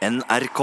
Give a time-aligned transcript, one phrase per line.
[0.00, 0.60] NRK.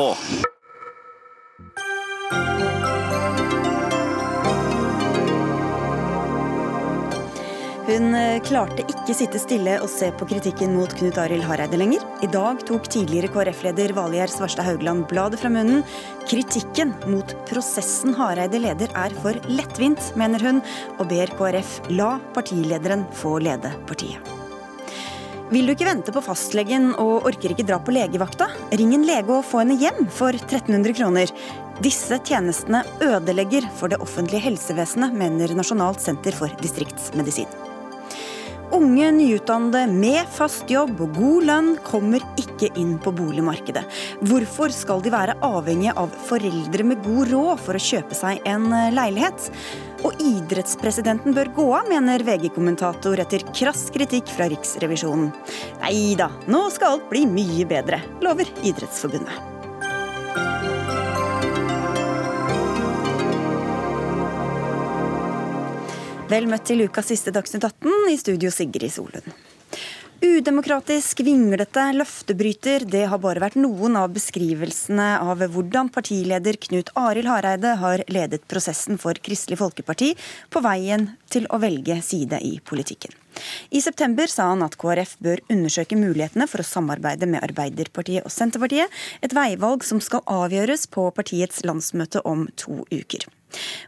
[7.88, 12.02] Hun eh, klarte ikke sitte stille og se på kritikken mot Knut Arild Hareide lenger.
[12.26, 15.86] I dag tok tidligere KrF-leder Valgjerd Svarstad Haugland bladet fra munnen.
[16.26, 20.66] Kritikken mot prosessen Hareide leder er for lettvint, mener hun,
[20.98, 24.37] og ber KrF la partilederen få lede partiet.
[25.48, 28.50] Vil du ikke vente på fastlegen og orker ikke dra på legevakta?
[28.76, 31.32] Ring en lege og få henne hjem for 1300 kroner.
[31.80, 37.48] Disse tjenestene ødelegger for det offentlige helsevesenet, mener Nasjonalt senter for distriktsmedisin.
[38.76, 43.86] Unge nyutdannede med fast jobb og god lønn kommer ikke inn på boligmarkedet.
[44.28, 48.68] Hvorfor skal de være avhengige av foreldre med god råd for å kjøpe seg en
[48.92, 49.48] leilighet?
[50.06, 55.32] Og idrettspresidenten bør gå av, mener VG-kommentator etter krass kritikk fra Riksrevisjonen.
[55.82, 59.56] Nei da, nå skal alt bli mye bedre, lover Idrettsforbundet.
[66.28, 69.32] Vel møtt til ukas siste Dagsnytt 18, i studio Sigrid Solund.
[70.18, 77.30] Udemokratisk, vinglete, løftebryter, det har bare vært noen av beskrivelsene av hvordan partileder Knut Arild
[77.30, 80.16] Hareide har ledet prosessen for Kristelig Folkeparti
[80.50, 83.14] på veien til å velge side i politikken.
[83.70, 88.34] I september sa han at KrF bør undersøke mulighetene for å samarbeide med Arbeiderpartiet og
[88.34, 88.90] Senterpartiet,
[89.22, 93.30] et veivalg som skal avgjøres på partiets landsmøte om to uker.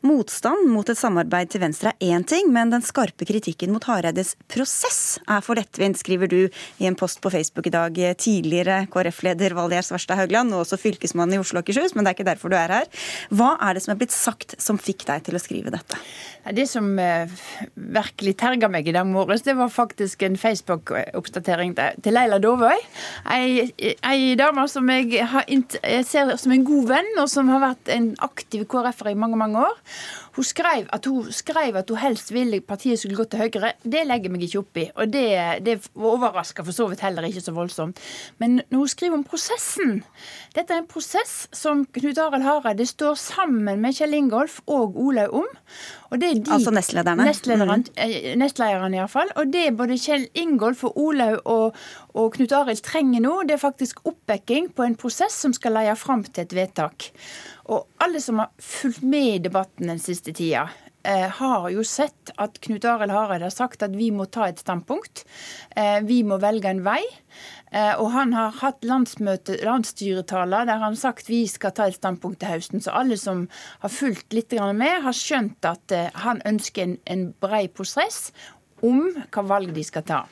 [0.05, 4.35] Motstand mot et samarbeid til Venstre er én ting, men den skarpe kritikken mot Hareides
[4.51, 6.39] prosess er for lettvint, skriver du
[6.79, 7.99] i en post på Facebook i dag.
[8.19, 12.19] Tidligere KrF-leder Valgjerd Svarstad Haugland, og også fylkesmann i Oslo og Akershus, men det er
[12.19, 12.89] ikke derfor du er her.
[13.35, 15.99] Hva er det som er blitt sagt som fikk deg til å skrive dette?
[16.55, 17.29] Det som uh,
[17.75, 22.79] virkelig terga meg i dag morges, det var faktisk en Facebook-oppdatering til Leila Dovøy.
[23.35, 23.67] Ei,
[24.07, 27.91] ei dame som jeg, har, jeg ser som en god venn, og som har vært
[27.93, 29.77] en aktiv KrF-er i mange, mange mange år.
[30.35, 33.73] Hun skrev at hun, skrev at hun helst ville partiet skulle gå til Høyre.
[33.83, 35.25] Det legger meg ikke opp i, og det,
[35.65, 37.99] det overrasker for så vidt heller ikke så voldsomt.
[38.39, 40.03] Men når hun skriver om prosessen
[40.55, 45.35] Dette er en prosess som Knut Arild Hareide står sammen med Kjell Ingolf og Olaug
[45.43, 45.49] om.
[46.09, 47.25] Og det er de, altså nestlederne?
[47.27, 47.99] Nestlederen, mm.
[48.01, 49.29] Eh, nestlederen iallfall.
[49.37, 51.77] Og det både Kjell Ingolf og Olaug og,
[52.17, 55.95] og Knut Arild trenger nå, det er faktisk oppbacking på en prosess som skal leie
[55.99, 57.11] fram til et vedtak.
[57.69, 60.69] Og alle som har fulgt med i debatten den siste tida,
[61.05, 64.61] eh, har jo sett at Knut Arild Hareide har sagt at vi må ta et
[64.61, 65.23] standpunkt.
[65.75, 67.03] Eh, vi må velge en vei.
[67.71, 72.39] Eh, og han har hatt landsstyretaler der han har sagt vi skal ta et standpunkt
[72.41, 72.81] til høsten.
[72.81, 73.47] Så alle som
[73.79, 75.93] har fulgt litt med, har skjønt at
[76.25, 78.31] han ønsker en, en brei prosess
[78.81, 80.23] om hva valg de skal ta.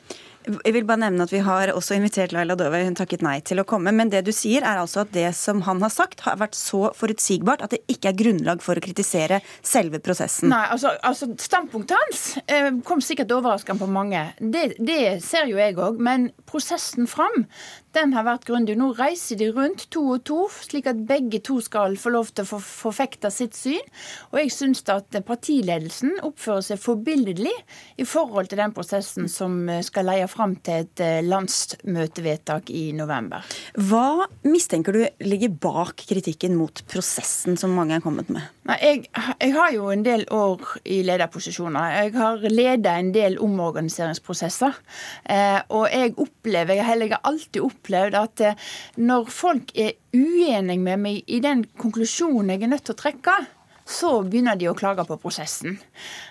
[0.48, 3.60] Jeg vil bare nevne at Vi har også invitert Laila Dovøy, hun takket nei til
[3.62, 3.92] å komme.
[3.96, 6.92] Men det du sier er altså at det som han har sagt har vært så
[6.96, 10.52] forutsigbart at det ikke er grunnlag for å kritisere selve prosessen.
[10.54, 14.24] Nei, altså, altså Standpunktet hans eh, kom sikkert overraskende på mange.
[14.40, 16.00] Det, det ser jo jeg òg.
[16.04, 17.46] Men prosessen fram
[17.98, 18.78] den har vært grundig.
[18.78, 22.46] Nå reiser de rundt to og to, slik at begge to skal få lov til
[22.46, 23.82] å forfekte sitt syn.
[24.32, 27.54] Og jeg syns at partiledelsen oppfører seg forbilledlig
[27.98, 33.46] i forhold til den prosessen som skal leie fram til et eh, landsmøtevedtak i november.
[33.90, 38.46] Hva mistenker du ligger bak kritikken mot prosessen som mange er kommet med?
[38.68, 39.04] Nei, jeg,
[39.40, 41.94] jeg har jo en del år i lederposisjoner.
[42.02, 44.76] Jeg har ledet en del omorganiseringsprosesser.
[45.32, 46.16] Eh, og jeg
[46.48, 48.68] opplever, jeg har alltid opplevd at eh,
[49.04, 53.36] når folk er uenige med meg i den konklusjonen jeg er nødt til å trekke,
[53.88, 55.78] så begynner de å klage på prosessen.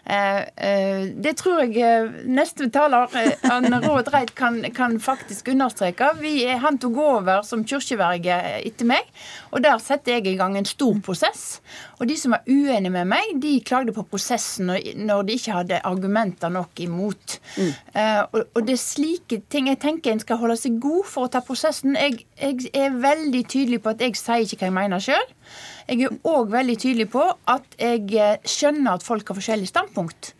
[0.04, 3.08] Eh, eh, det tror jeg eh, neste taler,
[3.48, 6.12] Anne Råd Reit, kan, kan, faktisk understreke.
[6.20, 9.08] Vi han tok over som kirkeverge etter meg,
[9.52, 11.46] og der setter jeg i gang en stor prosess.
[11.96, 15.80] Og de som var uenige med meg, de klagde på prosessen når de ikke hadde
[15.88, 17.38] argumenter nok imot.
[17.56, 17.72] Mm.
[18.52, 21.40] Og det er slike ting jeg tenker en skal holde seg god for å ta
[21.44, 21.96] prosessen.
[21.96, 25.26] Jeg, jeg er veldig tydelig på at jeg sier ikke hva jeg mener sjøl.
[25.86, 27.22] Jeg er òg veldig tydelig på
[27.52, 30.32] at jeg eh, skjønner at folk har forskjellige standpunkt.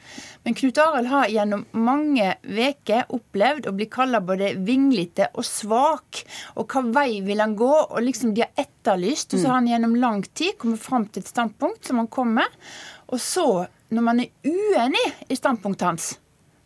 [0.47, 6.23] Men Knut Arild har gjennom mange uker opplevd å bli kalla både vinglete og svak.
[6.59, 7.73] Og hva vei vil han gå?
[7.87, 9.35] Og liksom de har etterlyst.
[9.35, 12.35] Og så har han gjennom lang tid kommet fram til et standpunkt som han kom
[12.39, 12.61] med.
[13.15, 16.13] Og så, når man er uenig i standpunktet hans,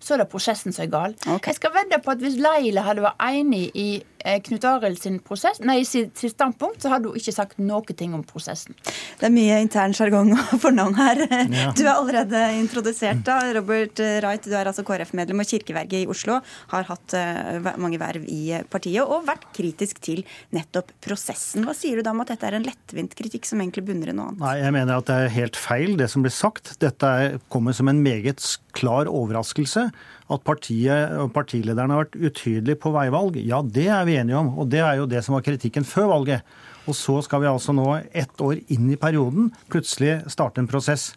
[0.01, 1.17] så er det prosessen som er gal.
[1.27, 1.53] Okay.
[1.53, 3.89] Jeg skal vedde på at hvis Leila hadde vært enig i
[4.21, 8.23] Knut Arild sin prosess, nei, sitt, standpunkt, så hadde hun ikke sagt noe ting om
[8.27, 8.77] prosessen.
[9.21, 11.23] Det er mye intern sjargong og fornavn her.
[11.51, 11.71] Ja.
[11.77, 13.23] Du er allerede introdusert.
[13.27, 13.39] da.
[13.57, 16.41] Robert Wright, du er altså KrF-medlem og kirkeverget i Oslo.
[16.73, 20.23] Har hatt uh, mange verv i partiet og vært kritisk til
[20.55, 21.67] nettopp prosessen.
[21.67, 24.17] Hva sier du da om at dette er en lettvint kritikk som egentlig bunner i
[24.17, 24.43] noe annet?
[24.45, 26.75] Nei, Jeg mener at det er helt feil det som blir sagt.
[26.83, 27.13] Dette
[27.53, 28.45] kommer som en meget
[28.77, 29.89] klar overraskelse.
[30.31, 34.53] At partiet og partilederne har vært utydelige på veivalg, ja det er vi enige om.
[34.63, 36.47] Og det er jo det som var kritikken før valget.
[36.89, 41.11] Og så skal vi altså nå, ett år inn i perioden, plutselig starte en prosess.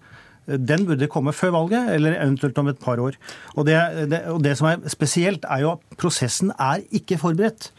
[0.43, 3.15] Den burde komme før valget, eller eventuelt om et par år.
[3.55, 3.77] Og det,
[4.11, 7.69] det, og det som er spesielt, er jo at prosessen er ikke forberedt.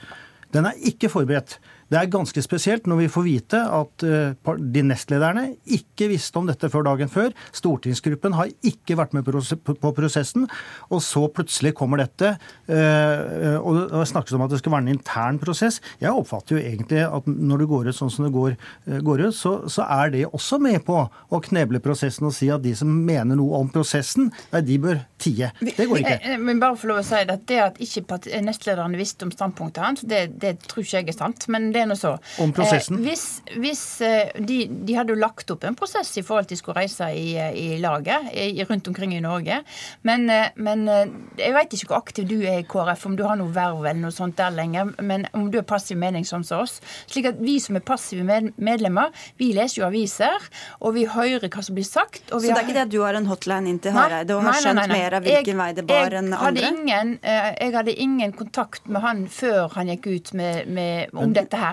[0.54, 1.58] Den er ikke forberedt.
[1.90, 5.46] Det er ganske spesielt når vi får vite at eh, de nestlederne
[5.76, 7.34] ikke visste om dette før dagen før.
[7.54, 10.48] Stortingsgruppen har ikke vært med på prosessen,
[10.90, 12.34] og så plutselig kommer dette.
[12.66, 15.80] Eh, og det snakkes om at det skal være en intern prosess.
[16.02, 18.56] Jeg oppfatter jo egentlig at når det går ut sånn som det går,
[18.88, 22.48] eh, går ut, så, så, er det også med på å kneble prosessen og si
[22.52, 25.50] at de som mener noe om prosessen, nei, de bør tie.
[25.60, 26.38] Det går ikke.
[26.40, 30.04] Men bare for lov å si at det at ikke nestlederne visste om standpunktet hans,
[30.08, 31.48] det, det tror ikke jeg er sant.
[31.52, 32.16] men det er noe så.
[32.40, 32.98] Om prosessen?
[33.00, 33.26] Eh, hvis,
[33.60, 36.78] hvis eh, de, de, hadde jo lagt opp en prosess i forhold til de skulle
[36.78, 39.60] reise i, i laget i, rundt omkring i Norge.
[40.06, 41.10] Men, eh, men eh,
[41.40, 44.00] jeg vet ikke hvor aktiv du er i KrF, om du har noe verv eller
[44.04, 46.78] noe sånt der lenger, men om du er passiv mening som oss.
[47.10, 50.48] Slik at vi som er passive med, medlemmer, vi leser jo aviser,
[50.80, 52.22] og vi hører hva som blir sagt.
[52.28, 52.66] så det er har...
[52.66, 55.26] ikke det at du har en hotline inn til Hareide og har skjønt mer av
[55.26, 56.70] hvilken jeg, vei det bar enn andre?
[56.70, 61.36] Ingen, jeg hadde ingen kontakt med han før han gikk ut med, med, om men,
[61.36, 61.63] dette her.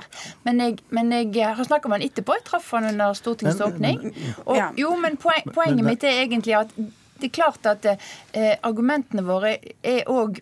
[0.48, 2.38] Men jeg, men jeg har snakka med han etterpå.
[2.40, 4.10] Jeg traff han under Stortingets åpning.
[4.46, 6.74] Og, jo, men poen, poenget mitt er egentlig at
[7.22, 9.52] det er klart at eh, argumentene våre
[9.86, 10.40] er òg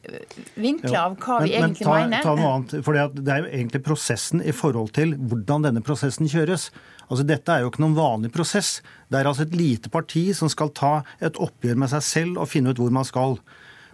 [0.56, 2.24] vinkler av hva men, vi egentlig men ta, mener.
[2.24, 6.30] Ta noe annet, for Det er jo egentlig prosessen i forhold til hvordan denne prosessen
[6.32, 6.70] kjøres.
[7.10, 8.78] Altså Dette er jo ikke noen vanlig prosess.
[9.10, 12.52] Det er altså et lite parti som skal ta et oppgjør med seg selv og
[12.52, 13.40] finne ut hvor man skal.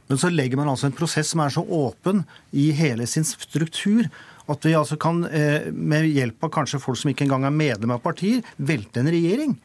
[0.05, 4.05] Men så legger man altså en prosess som er så åpen i hele sin struktur
[4.51, 7.95] at vi altså kan, eh, med hjelp av kanskje folk som ikke engang er medlem
[7.95, 9.55] av partier, velte en regjering.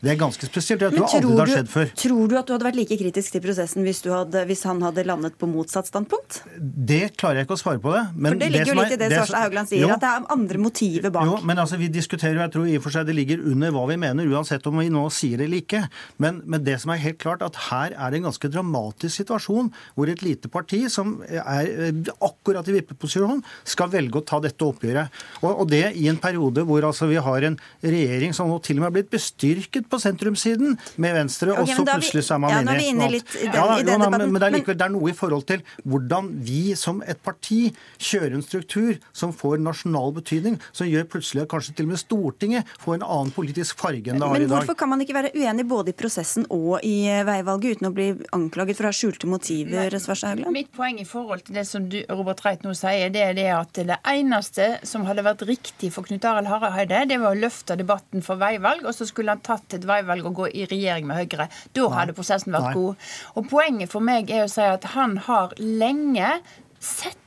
[0.00, 0.80] Det er ganske spesielt.
[0.80, 1.88] Jeg tror, tror aldri det har skjedd før.
[2.02, 5.04] Tror du at du hadde vært like kritisk til prosessen hvis, hadde, hvis han hadde
[5.04, 6.38] landet på motsatt standpunkt?
[6.56, 8.04] Det klarer jeg ikke å svare på det.
[8.16, 10.12] for det ligger det jo litt i det, det Svarstad Haugland sier, jo, at det
[10.12, 11.28] er andre motiver bak.
[11.28, 13.74] Jo, men altså, vi diskuterer jo, jeg tror i og for seg det ligger under
[13.76, 15.82] hva vi mener, uansett om vi nå sier det eller ikke.
[16.24, 19.68] Men, men det som er helt klart, at her er det en ganske dramatisk situasjon
[19.98, 24.64] hvor et lite parti som er eh, akkurat i vippeposisjon, skal velge å ta dette
[24.64, 25.12] oppgjøret.
[25.42, 28.78] Og, og det i en periode hvor altså vi har en regjering som nå til
[28.78, 32.42] og med har blitt bestyrket på sentrumssiden med Venstre, okay, og så plutselig så er
[32.44, 34.86] man ja, inne i den, ja, i den jo, men, men det er likevel det
[34.86, 37.60] er noe i forhold til hvordan vi som et parti
[37.98, 42.02] kjører en struktur som får nasjonal betydning, som gjør plutselig at kanskje til og med
[42.02, 44.52] Stortinget får en annen politisk farge enn det har men, i dag.
[44.52, 47.90] Men hvorfor kan man ikke være uenig både i prosessen og i eh, veivalget uten
[47.90, 49.98] å bli anklaget for å ha skjulte motiver?
[50.00, 50.54] Svarstad Haugland?
[50.56, 53.48] Mitt poeng i forhold til det som du, Robert Reit nå sier, det er det
[53.54, 57.76] at det eneste som hadde vært riktig for Knut Arild Hareide, det var å løfte
[57.80, 61.22] debatten for veivalg, og så skulle han tatt et veivalg å gå i regjering med
[61.22, 61.48] Høyre.
[61.76, 62.76] Da hadde prosessen vært Nei.
[62.78, 63.08] god.
[63.36, 66.36] Og Poenget for meg er å si at han har lenge
[66.80, 67.19] sett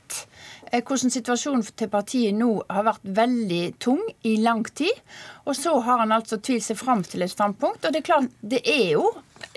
[0.82, 5.04] hvordan situasjonen til partiet nå har vært veldig tung i lang tid.
[5.44, 7.84] Og så har han altså tvilt seg fram til et standpunkt.
[7.84, 9.10] Og det er klart, det er jo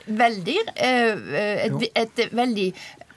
[0.08, 1.28] veldig eh,
[1.66, 2.68] et, et, et veldig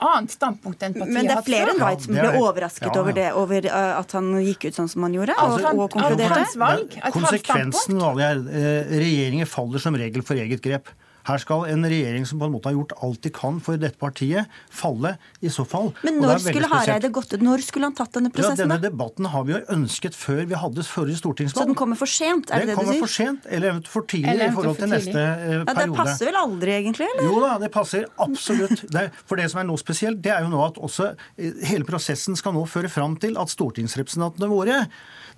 [0.01, 3.03] annet standpunkt enn partiet Men det er flere enn White som ble overrasket ja, ja.
[3.03, 7.13] over det, over at han gikk ut sånn som han gjorde, altså, og, og konkluderte?
[7.15, 10.89] Konsekvensen av det er regjeringer faller som regel for eget grep.
[11.31, 13.99] Her skal en regjering som på en måte har gjort alt de kan for dette
[14.01, 15.93] partiet, falle i så fall.
[16.07, 17.45] Men når skulle Hareide gått ut?
[17.45, 18.65] Når skulle han tatt denne prosessen?
[18.65, 21.63] Ja, denne debatten har vi jo ønsket før vi hadde forrige stortingsvalg.
[21.63, 22.51] Så den kommer for sent?
[22.51, 22.81] er det det, det du sier?
[22.81, 25.63] Den kommer for sent, eller eventuelt for tidlig eventuelt i forhold til neste eh, ja,
[25.71, 25.87] periode.
[25.87, 27.09] Det passer vel aldri, egentlig?
[27.15, 27.31] eller?
[27.31, 28.85] Jo da, det passer absolutt.
[28.91, 31.87] Det, for det som er noe spesielt, det er jo nå at også eh, hele
[31.89, 34.83] prosessen skal nå føre fram til at stortingsrepresentantene våre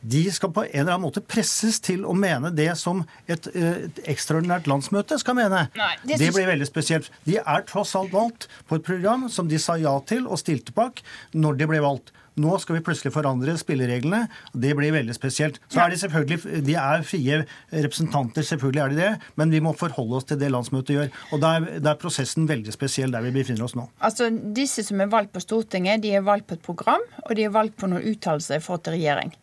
[0.03, 3.87] de skal på en eller annen måte presses til å mene det som et, eh,
[3.87, 5.69] et ekstraordinært landsmøte skal mene.
[5.79, 7.11] Nei, det, det, blir veldig spesielt.
[7.29, 10.75] De er tross alt valgt på et program som de sa ja til og stilte
[10.75, 12.11] bak når de ble valgt.
[12.41, 14.23] Nå skal vi plutselig forandre spillereglene.
[14.57, 15.59] Det blir veldig spesielt.
[15.69, 19.75] Så er De selvfølgelig, de er frie representanter, selvfølgelig er de det, men vi må
[19.77, 21.11] forholde oss til det landsmøtet gjør.
[21.33, 23.89] Og Da er, prosessen veldig spesiell der vi befinner oss nå.
[24.01, 27.45] Altså, Disse som er valgt på Stortinget, de er valgt på et program, og de
[27.45, 29.35] er valgt på noen uttalelser i forhold til regjering.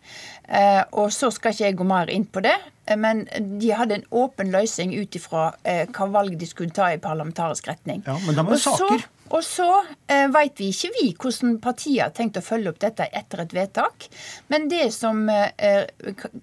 [0.49, 2.55] Eh, og Så skal ikke jeg gå mer inn på det,
[2.87, 3.27] eh, men
[3.59, 7.67] de hadde en åpen løsning ut ifra eh, hva valg de skulle ta i parlamentarisk
[7.67, 8.03] retning.
[8.07, 9.05] Ja, Men da må jo saker.
[9.35, 9.67] Og så
[10.09, 13.53] eh, vet vi ikke vi hvordan partiet har tenkt å følge opp dette etter et
[13.53, 14.07] vedtak.
[14.49, 15.85] Men det som eh,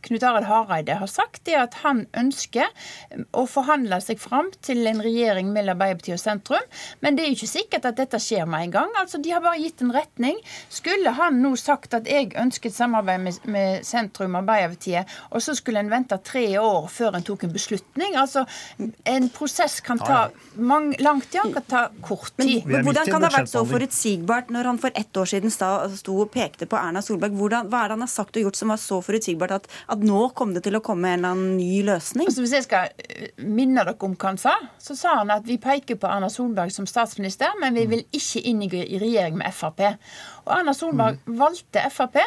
[0.07, 2.71] Knut Arild Hareide har sagt, er at han ønsker
[3.37, 6.69] å forhandle seg fram til en regjering mellom Arbeiderpartiet og sentrum.
[7.03, 8.95] Men det er jo ikke sikkert at dette skjer med en gang.
[9.01, 10.39] Altså, De har bare gitt en retning.
[10.73, 15.83] Skulle han nå sagt at jeg ønsket samarbeid med, med sentrum Arbeiderpartiet, og så skulle
[15.83, 18.17] en vente tre år før en tok en beslutning?
[18.17, 18.47] Altså,
[19.07, 22.67] En prosess kan ta mange, lang tid, han kan ta kort tid.
[22.67, 25.53] Men, men Hvordan kan det ha vært så forutsigbart når han for ett år siden
[25.53, 27.37] sto og pekte på Erna Solberg?
[27.39, 30.05] Hvordan, hva er det han har sagt og gjort som var så forutsigbart at, at
[30.05, 32.31] nå kom det til å komme en eller annen ny løsning?
[32.31, 35.49] Altså, hvis jeg skal eh, minne dere om hva han sa, så sa han at
[35.49, 39.55] vi peker på Erna Solberg som statsminister, men vi vil ikke inn i regjering med
[39.57, 39.85] Frp.
[40.47, 41.37] Og Erna Solberg mm.
[41.41, 42.23] valgte Frp.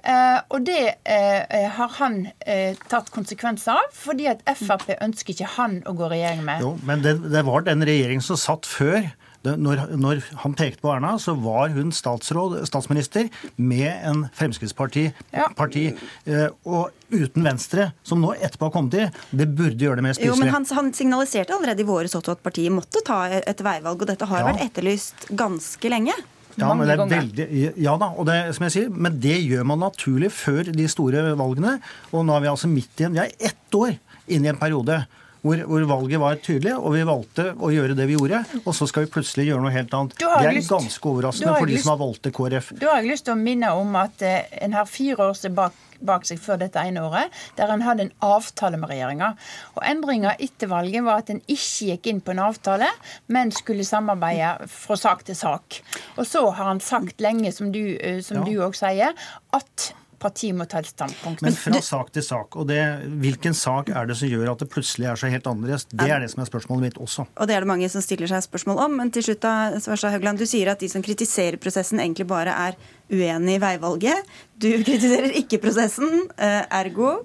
[0.00, 5.50] Uh, og det uh, har han uh, tatt konsekvenser av, fordi at Frp ønsker ikke
[5.58, 6.64] han å gå regjering med.
[6.64, 9.10] Jo, Men det, det var den regjeringen som satt før
[9.42, 15.46] når, når, han pekte på Erna, så var hun statsminister med en Fremskrittsparti ja.
[15.56, 15.86] parti,
[16.28, 19.06] eh, og uten Venstre, som nå etterpå har kommet i.
[19.30, 20.34] Det burde gjøre det mer spiselig.
[20.34, 24.04] Jo, men han, han, signaliserte allerede i våres også at partiet måtte ta et veivalg,
[24.04, 24.50] og dette har ja.
[24.50, 26.16] vært etterlyst ganske lenge.
[26.58, 27.46] Ja, men det er veldig,
[27.80, 31.30] ja da, og det, som jeg sier, men det gjør man naturlig før de store
[31.38, 31.78] valgene.
[32.10, 33.96] Og nå er vi altså midt i en Vi er ett år
[34.30, 35.00] inn i en periode
[35.42, 38.42] hvor, hvor, valget var tydelig, og vi valgte å gjøre det vi gjorde.
[38.64, 40.16] Og så skal vi plutselig gjøre noe helt annet.
[40.20, 42.72] Det er lyst, ganske overraskende for de lyst, som har valgt det KrF.
[42.80, 46.26] Du har lyst til å minne om at eh, en har fire år tilbake bak
[46.28, 49.34] seg før dette ene året, der en hadde en avtale med regjeringa.
[49.76, 52.88] Og Endringa etter valget var at en ikke gikk inn på en avtale,
[53.32, 55.80] men skulle samarbeide fra sak til sak.
[56.16, 58.70] Og så har han sagt lenge, som du òg ja.
[58.80, 61.42] sier, at partiet må ta et standpunkt.
[61.44, 62.58] Men fra sak til sak.
[62.60, 62.80] Og det,
[63.22, 65.88] hvilken sak er det som gjør at det plutselig er så helt annerledes?
[65.90, 67.26] Det er det som er spørsmålet mitt også.
[67.36, 68.96] Og det er det mange som stiller seg spørsmål om.
[69.00, 72.54] Men til slutt, da, Svarstad Haugland, du sier at de som kritiserer prosessen, egentlig bare
[72.68, 72.78] er
[73.10, 74.32] uenig i veivalget.
[74.60, 77.20] Du kritiserer ikke prosessen, eh, ergo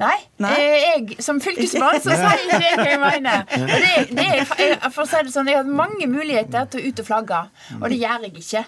[0.00, 0.16] Nei.
[0.40, 0.50] Nei.
[0.56, 3.42] Eh, jeg, som fylkesmann så sier jeg det jeg mener.
[3.50, 6.90] Det, det er, for å si det sånn, Jeg har hatt mange muligheter til å
[6.90, 7.40] ut og flagge,
[7.76, 8.62] og det gjør jeg ikke.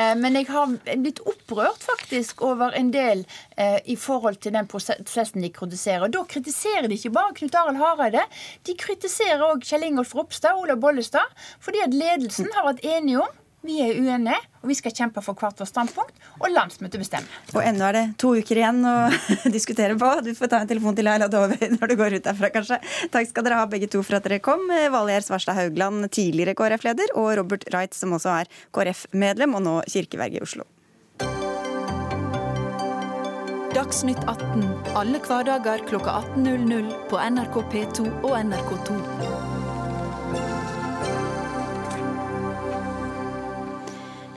[0.00, 0.72] Eh, men jeg har
[1.04, 3.24] blitt opprørt faktisk over en del
[3.56, 6.06] eh, i forhold til den prosessen de kritiserer.
[6.08, 8.24] Og Da kritiserer de ikke bare Knut Arild Hareide,
[8.64, 13.26] de kritiserer òg Kjell Ingolf Ropstad og Olav Bollestad, fordi at ledelsen har vært enige
[13.26, 13.36] om
[13.66, 16.14] vi er uenige, og vi skal kjempe for hvert vårt standpunkt.
[16.38, 17.40] Og landsmøtet bestemmer.
[17.56, 18.94] Og ennå er det to uker igjen å
[19.56, 20.12] diskutere på.
[20.26, 22.78] Du får ta en telefon til Leila Dove når du går ut derfra, kanskje.
[23.14, 24.68] Takk skal dere ha begge to for at dere kom.
[24.68, 30.38] Valgjerd Svarstad Haugland, tidligere KrF-leder, og Robert Wright, som også er KrF-medlem og nå kirkeverge
[30.38, 30.68] i Oslo.
[33.74, 34.64] Dagsnytt 18
[34.98, 39.37] alle hverdager klokka 18.00 på NRK P2 og NRK2.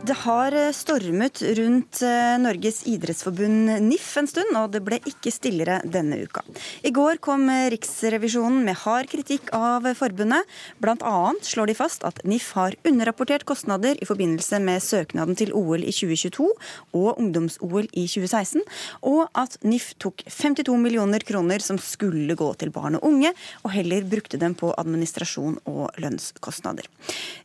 [0.01, 5.29] Det har eh, stormet rundt eh, Norges idrettsforbund NIF en stund, og det ble ikke
[5.29, 6.41] stillere denne uka.
[6.81, 10.50] I går kom eh, Riksrevisjonen med hard kritikk av forbundet.
[10.81, 15.86] Annet slår de fast at NIF har underrapportert kostnader i forbindelse med søknaden til OL
[15.86, 16.50] i 2022
[16.98, 18.65] og ungdoms-OL i 2016,
[19.05, 23.75] og at NIF tok 52 millioner kroner som skulle gå til barn og unge, og
[23.77, 26.89] heller brukte dem på administrasjon og lønnskostnader.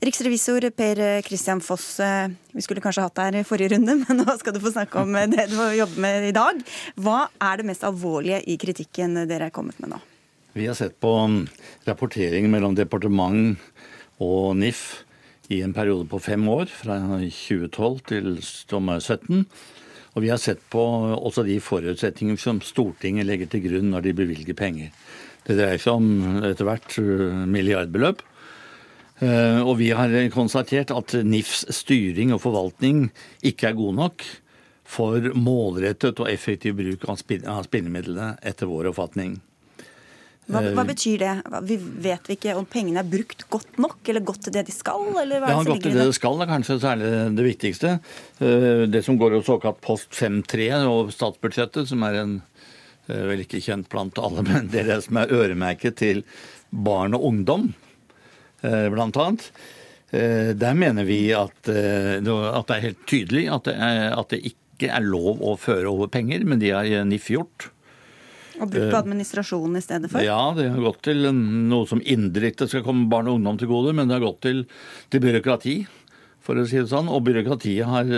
[0.00, 1.98] Riksrevisor Per Christian Foss,
[2.56, 5.04] vi skulle kanskje hatt deg her i forrige runde, men nå skal du få snakke
[5.04, 6.60] om det du jobber med i dag.
[6.96, 10.02] Hva er det mest alvorlige i kritikken dere er kommet med nå?
[10.56, 11.42] Vi har sett på um,
[11.84, 13.58] rapportering mellom departement
[14.25, 15.02] og NIF
[15.52, 19.44] i en periode på fem år, fra 2012 til 2017.
[20.16, 24.16] Og vi har sett på også de forutsetninger som Stortinget legger til grunn når de
[24.16, 24.96] bevilger penger.
[25.44, 28.25] Det dreier seg om etter hvert uh, milliardbeløp.
[29.18, 33.06] Eh, og vi har konstatert at NIFs styring og forvaltning
[33.46, 34.25] ikke er god nok
[34.87, 39.38] for målrettet og effektiv bruk av spillemidlene, etter vår oppfatning.
[40.46, 41.32] Hva, hva, eh, betyr det?
[41.66, 44.75] Vi vet vi ikke om pengene er brukt godt nok, eller godt til det de
[44.76, 45.08] skal?
[45.23, 47.94] Eller hva ja, godt til det de skal er kanskje særlig det viktigste.
[48.38, 52.37] Eh, det som går i såkalt post 5.3 og statsbudsjettet, som er en
[53.06, 56.25] vel ikke kjent blant alle, men det er det som er øremerket til
[56.75, 57.68] barn og ungdom.
[58.66, 59.52] Eh, blant annet.
[60.11, 64.32] Eh, der mener vi at, eh, at, det er helt tydelig at det, er, at
[64.32, 67.70] det, ikke er lov å føre over penger, men de har NIF gjort.
[68.56, 70.25] Og brukt på administrasjonen i stedet for?
[70.25, 73.92] Ja, det har gått til noe som indirekte skal komme barn og ungdom til gode,
[73.96, 74.64] men det har gått til,
[75.12, 75.76] til byråkrati,
[76.44, 77.11] for å si det sånn.
[77.12, 78.12] Og byråkratiet har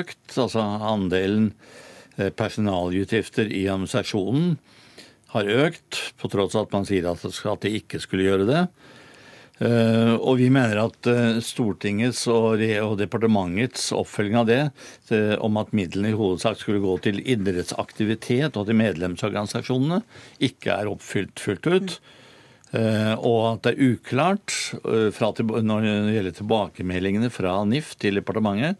[0.00, 1.52] økt, altså andelen
[2.14, 4.56] personalutgifter i administrasjonen
[5.34, 8.64] har økt, på tross av at man sier at det ikke skulle gjøre det.
[9.62, 12.58] Uh, og vi mener at uh, Stortingets og,
[12.98, 14.58] departementets oppfølging av det,
[15.12, 20.00] uh, om at midlene i hovedsak skulle gå til idrettsaktivitet og til medlemsorganisasjonene,
[20.42, 21.96] ikke er oppfylt fullt ut.
[22.74, 28.74] og at det er uklart når det gjelder tilbakemeldingene fra NIF til departementet,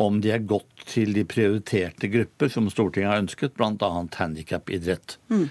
[0.00, 3.90] om de er gått til de prioriterte grupper som Stortinget har ønsket, bl.a.
[4.16, 5.18] handikapidrett.
[5.28, 5.50] Mm.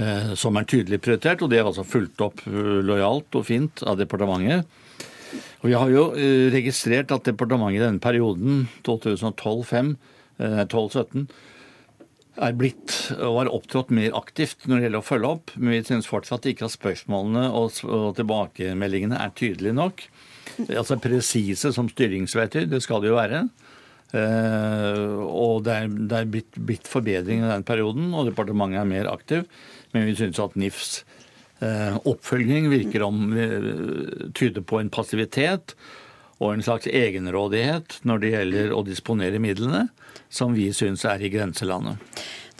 [0.00, 3.82] Eh, som er tydelig prioritert, og det er altså fulgt opp eh, lojalt og fint
[3.84, 4.64] av departementet.
[5.60, 11.28] Og Vi har jo eh, registrert at departementet i denne perioden, 2012-2017,
[12.40, 15.52] er blitt og har opptrådt mer aktivt når det gjelder å følge opp.
[15.58, 17.68] Men vi synes fortsatt ikke at spørsmålene og,
[18.16, 20.00] tilbakemeldingene er tydelige nok.
[20.64, 23.40] Altså presise som styringsverktøy, det skal det jo være.
[24.16, 29.40] og det er, blitt, forbedring i den perioden, og departementet er mer aktiv.
[29.94, 31.00] Men vi syns at NIFs
[31.60, 33.70] eh, oppfølging virker om eh,
[34.36, 35.76] tyder på en passivitet
[36.40, 39.88] og en slags egenrådighet når det gjelder å disponere midlene,
[40.32, 42.00] som vi syns er i grenselandet.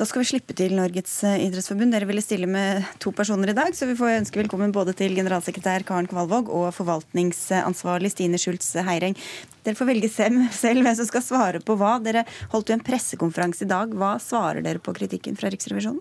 [0.00, 1.92] Da skal vi slippe til Norges eh, idrettsforbund.
[1.92, 5.12] Dere ville stille med to personer i dag, så vi får ønske velkommen både til
[5.16, 9.16] generalsekretær Karen Kvalvåg og forvaltningsansvarlig Stine Schultz Heireng.
[9.60, 11.98] Dere får velge selv hvem som skal svare på hva.
[12.00, 13.92] Dere holdt jo en pressekonferanse i dag.
[13.92, 16.00] Hva svarer dere på kritikken fra Riksrevisjonen?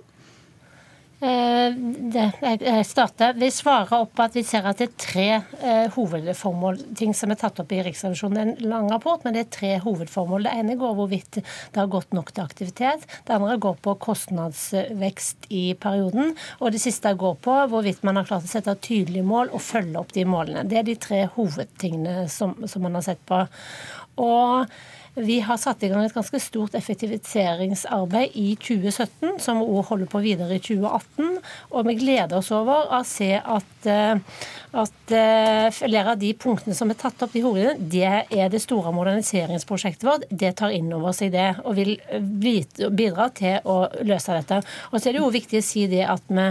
[1.19, 1.73] Eh,
[2.15, 3.33] jeg starter.
[3.35, 7.39] Vi svarer opp at vi ser at det er tre eh, hovedformål, ting som er
[7.41, 8.38] tatt opp i Riksrevisjonen.
[8.38, 10.47] Det er en lang rapport, men det er tre hovedformål.
[10.47, 13.03] Det ene går hvorvidt det har gått nok til aktivitet.
[13.27, 16.38] Det andre går på kostnadsvekst i perioden.
[16.63, 19.99] Og det siste går på hvorvidt man har klart å sette tydelige mål og følge
[19.99, 20.63] opp de målene.
[20.71, 23.43] Det er de tre hovedtingene som, som man har sett på.
[24.23, 24.71] Og
[25.19, 30.21] vi har satt i gang et ganske stort effektiviseringsarbeid i 2017, som også holder på
[30.23, 31.38] videre i 2018.
[31.73, 34.19] Og vi gleder oss over å se at, eh,
[34.79, 38.61] at eh, flere av de punktene som er tatt opp i hovedene, det er det
[38.63, 40.27] store moderniseringsprosjektet vårt.
[40.29, 44.61] Det tar inn over seg det og vil bidra til å løse dette.
[44.91, 46.47] Og så er det jo viktig å si det at vi,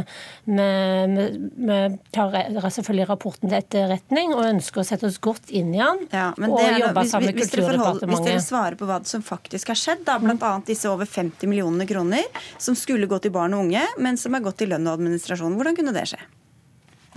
[0.48, 1.28] vi,
[1.68, 1.80] vi
[2.14, 2.37] tar
[2.68, 6.58] selvfølgelig rapporten til etterretning og ønsker å sette oss godt inn i den ja, og
[6.58, 10.05] jobbe sammen med Kulturdepartementet svare på hva som faktisk har skjedd.
[10.07, 10.53] da, Bl.a.
[10.67, 12.27] disse over 50 millionene kroner
[12.59, 15.55] som skulle gå til barn og unge, men som er gått til lønn og administrasjon.
[15.59, 16.21] Hvordan kunne det skje?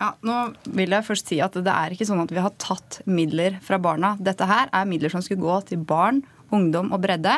[0.01, 3.01] Ja, nå vil jeg først si at Det er ikke sånn at vi har tatt
[3.05, 4.15] midler fra barna.
[4.19, 6.23] Dette her er midler som skulle gå til barn,
[6.53, 7.35] ungdom og bredde.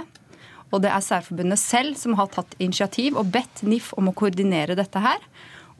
[0.74, 4.78] Og det er Særforbundet selv som har tatt initiativ og bedt NIF om å koordinere
[4.80, 5.20] dette her.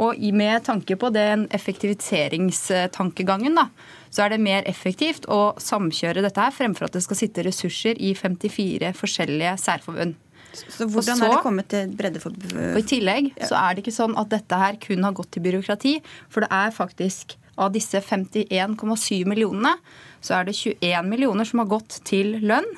[0.02, 3.70] Og med tanke på den effektiviseringstankegangen, da,
[4.14, 7.96] så er det mer effektivt å samkjøre dette her fremfor at det skal sitte ressurser
[8.02, 10.14] i 54 forskjellige særforbund.
[10.54, 12.58] Så hvordan så, er det kommet til breddeforbund?
[12.76, 15.46] Og I tillegg så er det ikke sånn at dette her kun har gått til
[15.46, 15.96] byråkrati.
[16.30, 19.76] For det er faktisk av disse 51,7 millionene,
[20.24, 22.70] så er det 21 millioner som har gått til lønn.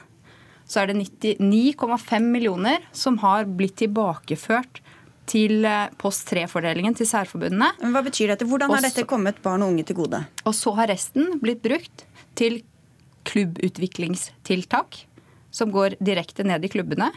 [0.65, 4.81] Så er det 99,5 millioner som har blitt tilbakeført
[5.29, 7.71] til eh, post 3-fordelingen til særforbundene.
[7.81, 8.47] Men Hva betyr dette?
[8.49, 10.23] Hvordan har dette kommet barn og unge til gode?
[10.45, 12.05] Og så har resten blitt brukt
[12.39, 12.61] til
[13.25, 15.05] klubbutviklingstiltak,
[15.55, 17.09] som går direkte ned i klubbene.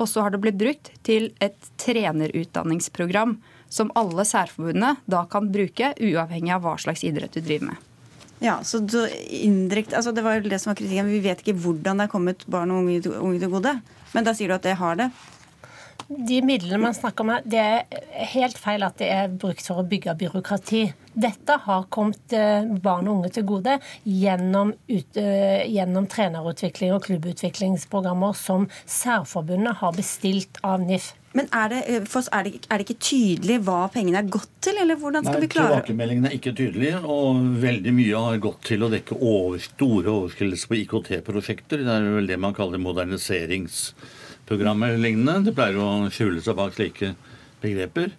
[0.00, 3.36] Og så har det blitt brukt til et trenerutdanningsprogram
[3.72, 7.88] som alle særforbundene da kan bruke, uavhengig av hva slags idrett du driver med.
[8.42, 8.80] Ja, så
[9.30, 11.06] indirekt, altså Det var jo det som var kritikken.
[11.06, 13.76] Vi vet ikke hvordan det er kommet barn og unge til gode.
[14.12, 15.08] Men da sier du at det har det?
[16.08, 19.82] De midlene man snakker om her, det er helt feil at det er brukt for
[19.82, 20.82] å bygge byråkrati.
[21.12, 23.78] Dette har kommet eh, barn og unge til gode
[24.08, 31.12] gjennom, ut, eh, gjennom trenerutvikling og klubbutviklingsprogrammer som Særforbundet har bestilt av NIF.
[31.36, 34.50] Men er det, eh, Foss, er, det, er det, ikke tydelig hva pengene er gått
[34.64, 38.42] til, eller hvordan skal Nei, vi klare Tilbakemeldingene er ikke tydelige, og veldig mye har
[38.48, 41.84] gått til å dekke over, store overskridelser på IKT-prosjekter.
[41.86, 43.88] Det er vel det man kaller moderniserings
[44.52, 45.40] programmer lignende.
[45.48, 47.14] Det pleier å skjule seg bak slike
[47.62, 48.12] begreper.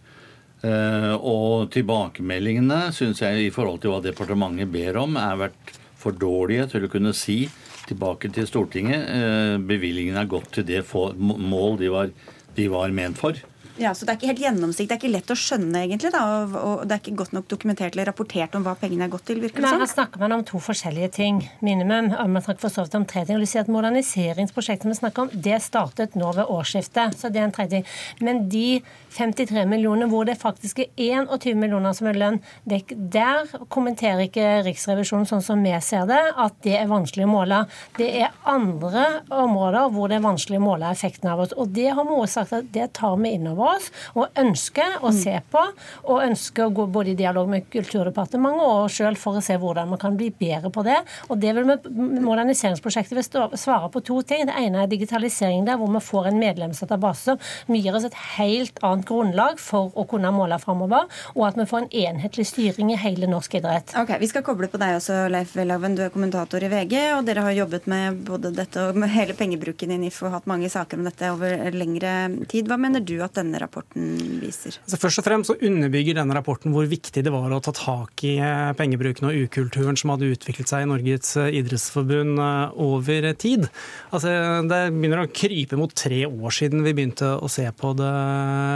[0.63, 6.15] Eh, og tilbakemeldingene syns jeg i forhold til hva departementet ber om, er vært for
[6.15, 7.43] dårlige til å kunne si
[7.87, 12.13] tilbake til Stortinget eh, bevilgningene er gått til det mål de var,
[12.55, 13.37] de var ment for.
[13.81, 16.12] Ja, Så det er ikke helt gjennomsikt, det er ikke lett å skjønne, egentlig?
[16.13, 19.13] da, og, og Det er ikke godt nok dokumentert eller rapportert om hva pengene er
[19.13, 19.39] gått til?
[19.41, 19.81] virker det som?
[19.81, 22.12] Her snakker man om to forskjellige ting, minimum.
[22.13, 23.39] Man snakker for så vidt om tre ting.
[23.39, 27.17] og du sier at Moderniseringsprosjektet vi snakker om, det startet nå ved årsskiftet.
[27.17, 27.88] så det er en tredje ting.
[28.21, 28.83] Men de
[29.17, 30.91] 53 millioner hvor det faktisk er
[31.25, 36.21] 21 millioner som er lønn, det, der kommenterer ikke Riksrevisjonen sånn som vi ser det,
[36.38, 37.63] at det er vanskelig å måle.
[37.97, 41.57] Det er andre områder hvor det er vanskelig å måle effekten av oss.
[41.57, 45.12] Og det har vi også sagt at det tar vi innover oss og ønsker å
[45.15, 45.63] se på,
[46.10, 49.89] og ønsker å gå både i dialog med Kulturdepartementet og sjøl for å se hvordan
[49.91, 50.99] man kan bli bedre på det.
[51.30, 51.78] Og det vil vi,
[52.23, 54.45] Moderniseringsprosjektet vil svare på to ting.
[54.49, 58.80] Det ene er digitalisering der, hvor vi får en medlemsdatabase som gir oss et helt
[58.86, 62.99] annet grunnlag for å kunne måle framover, og at vi får en enhetlig styring i
[62.99, 63.95] hele norsk idrett.
[63.99, 65.97] Ok, Vi skal koble på deg også, Leif Welhaven.
[65.97, 69.36] Du er kommentator i VG, og dere har jobbet med både dette og med hele
[69.38, 72.13] pengebruken i NIF og hatt mange saker om dette over lengre
[72.49, 72.69] tid.
[72.69, 74.77] Hva mener du at denne rapporten viser?
[74.83, 78.23] Altså først og fremst så underbygger denne rapporten hvor viktig det var å ta tak
[78.27, 83.29] i eh, pengebruken og ukulturen som hadde utviklet seg i Norges eh, idrettsforbund eh, over
[83.39, 83.67] tid.
[84.13, 84.33] Altså,
[84.69, 88.13] det begynner å krype mot tre år siden vi begynte å se på det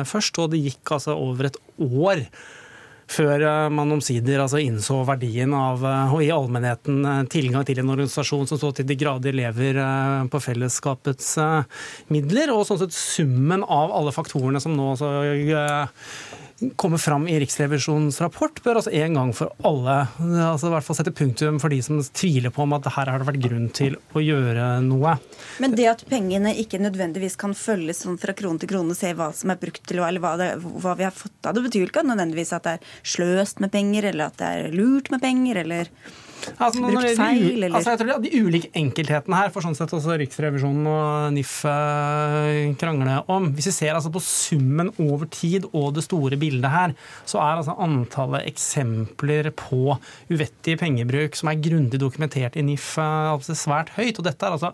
[0.10, 2.28] først, og det gikk altså over et år
[3.12, 8.60] før man omsider altså innså verdien av og i allmennheten tilgang til en organisasjon som
[8.62, 9.80] så til de grader lever
[10.32, 11.36] på fellesskapets
[12.14, 12.52] midler.
[12.54, 15.14] Og sånn sett summen av alle faktorene som nå altså
[16.76, 20.98] kommer fram i Riksrevisjonens rapport, bør altså en gang for alle altså i hvert fall
[20.98, 23.98] sette punktum for de som tviler på om at her har det vært grunn til
[24.18, 25.18] å gjøre noe.
[25.62, 29.30] Men det at pengene ikke nødvendigvis kan følges sånn fra krone til krone, se hva
[29.38, 32.06] som er brukt til eller hva, det, hva vi har fått av det, betyr ikke
[32.08, 35.94] nødvendigvis at det er sløst med penger, eller at det er lurt med penger, eller
[36.58, 37.76] Altså, Brukt feil, eller?
[37.78, 42.62] Altså, jeg tror De ulike enkelthetene her får sånn sett også Riksrevisjonen og NIF eh,
[42.80, 43.52] krangle om.
[43.58, 46.96] Hvis vi ser altså på summen over tid og det store bildet her,
[47.28, 49.98] så er altså antallet eksempler på
[50.32, 54.18] uvettig pengebruk som er grundig dokumentert i NIF, eh, altså svært høyt.
[54.18, 54.74] og dette er altså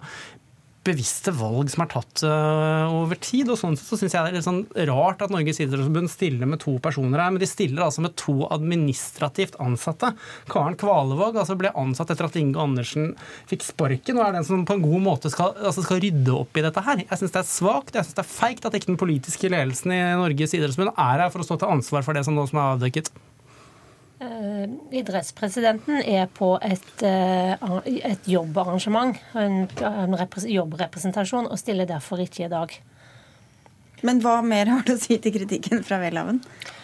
[0.83, 3.49] bevisste valg som er tatt uh, over tid.
[3.51, 6.61] og sånn så synes jeg det er litt sånn rart at Norges idrettsforbund stiller med
[6.63, 10.13] to personer her, men de stiller altså med to administrativt ansatte.
[10.51, 13.13] Karen Kvalevåg altså ble ansatt etter at Inge Andersen
[13.49, 16.59] fikk sparken, og er den som på en god måte skal, altså skal rydde opp
[16.59, 17.05] i dette her.
[17.05, 19.95] Jeg syns det er svakt, jeg syns det er feigt at ikke den politiske ledelsen
[19.95, 22.73] i Norges idrettsforbund er her for å stå til ansvar for det som som er
[22.75, 23.11] avdekket.
[24.23, 30.15] Uh, idrettspresidenten er på et, uh, et jobbarrangement, en, en
[30.47, 32.77] jobbrepresentasjon, og stiller derfor ikke i dag.
[34.03, 36.39] Men hva mer har du å si til kritikken fra Welhaven?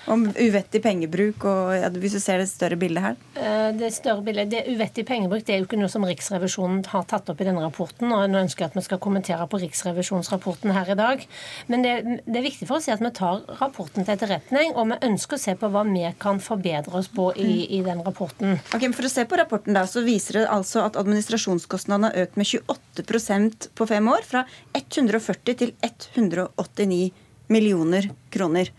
[0.10, 3.18] Om uvettig pengebruk, og ja, hvis du ser det større bildet her?
[3.40, 7.06] Eh, det større bildet, det Uvettig pengebruk det er jo ikke noe som Riksrevisjonen har
[7.10, 8.12] tatt opp i denne rapporten.
[8.14, 11.26] og Nå ønsker jeg at vi skal kommentere på Riksrevisjonsrapporten her i dag.
[11.72, 11.94] Men det,
[12.26, 15.42] det er viktig for si at vi tar rapporten til etterretning, og vi ønsker å
[15.42, 18.60] se på hva vi kan forbedre oss på i, i den rapporten.
[18.74, 22.28] Ok, men For å se på rapporten, da, så viser det altså at administrasjonskostnadene har
[22.28, 24.26] økt med 28% på fem år.
[24.28, 24.46] Fra
[24.78, 27.10] 140 til 189
[27.50, 28.70] millioner kroner.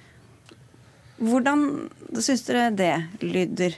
[1.20, 3.76] Hvordan syns dere det lyder?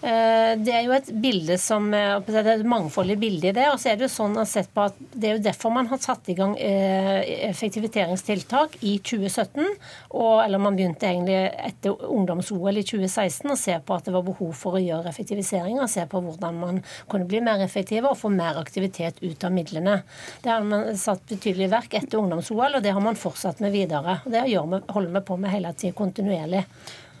[0.00, 3.66] Eh, det er jo et bilde som, eh, det er et mangfoldig bilde i det.
[3.68, 5.98] og så er Det jo sånn sett på at det er jo derfor man har
[5.98, 9.66] satt i gang effektiviteringstiltak i 2017.
[10.10, 14.22] Og, eller man begynte egentlig etter ungdoms-OL i 2016 å se på at det var
[14.22, 15.86] behov for å gjøre effektiviseringer.
[15.86, 20.02] Se på hvordan man kunne bli mer effektive og få mer aktivitet ut av midlene.
[20.40, 23.72] Det har man satt betydelig i verk etter ungdoms-OL, og det har man fortsatt med
[23.72, 24.20] videre.
[24.24, 26.64] og Det holder vi på med hele tiden kontinuerlig.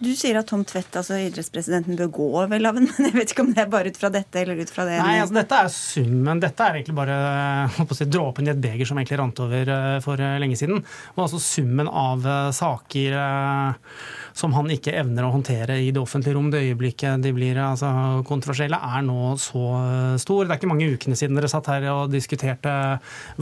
[0.00, 3.50] Du sier at Tom Tvedt, altså idrettspresidenten, bør gå, vel, men jeg vet ikke om
[3.52, 4.96] det er bare ut fra dette eller ut fra det?
[4.96, 6.40] Nei, altså dette er summen.
[6.40, 7.18] Dette er egentlig bare
[7.98, 10.80] si, dråpen i et beger som egentlig rant over eh, for eh, lenge siden.
[11.16, 13.18] Og altså summen av eh, saker
[14.40, 17.90] som han ikke evner å håndtere i det offentlige rom det øyeblikket de blir altså,
[18.28, 19.64] kontroversielle, er nå så
[20.22, 20.46] stor.
[20.46, 22.72] Det er ikke mange ukene siden dere satt her og diskuterte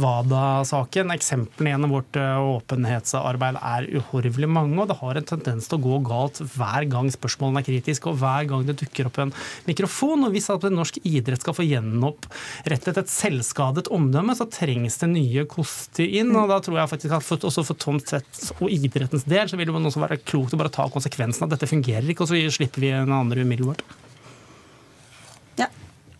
[0.00, 1.12] WADA-saken.
[1.14, 6.00] Eksemplene gjennom vårt åpenhetsarbeid er uhorvelig mange, og det har en tendens til å gå
[6.08, 9.34] galt hver gang spørsmålene er kritiske, og hver gang det dukker opp en
[9.68, 10.26] mikrofon.
[10.26, 15.46] Og hvis at norsk idrett skal få gjenopprettet et selvskadet omdømme, så trengs det nye
[15.50, 16.34] koster inn.
[16.36, 19.70] Og da tror jeg faktisk at også for Tom Tvedt og idrettens del så vil
[19.70, 22.58] det også være klokt å bare ta konsekvensen av at dette fungerer ikke, og så
[22.58, 23.86] slipper vi en andre umiddelbart.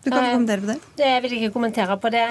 [0.03, 0.77] Du kan kommentere på det.
[0.95, 1.07] det.
[1.09, 2.23] Jeg vil ikke kommentere på det.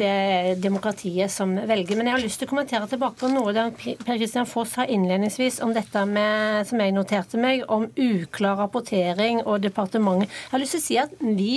[0.00, 1.98] Det er demokratiet som velger.
[1.98, 4.86] Men jeg har lyst til å kommentere tilbake på noe der Per Christian Foss sa
[4.88, 10.30] innledningsvis om dette med, som jeg noterte meg, om uklar rapportering og departementet.
[10.32, 11.50] Jeg har lyst til å si at vi,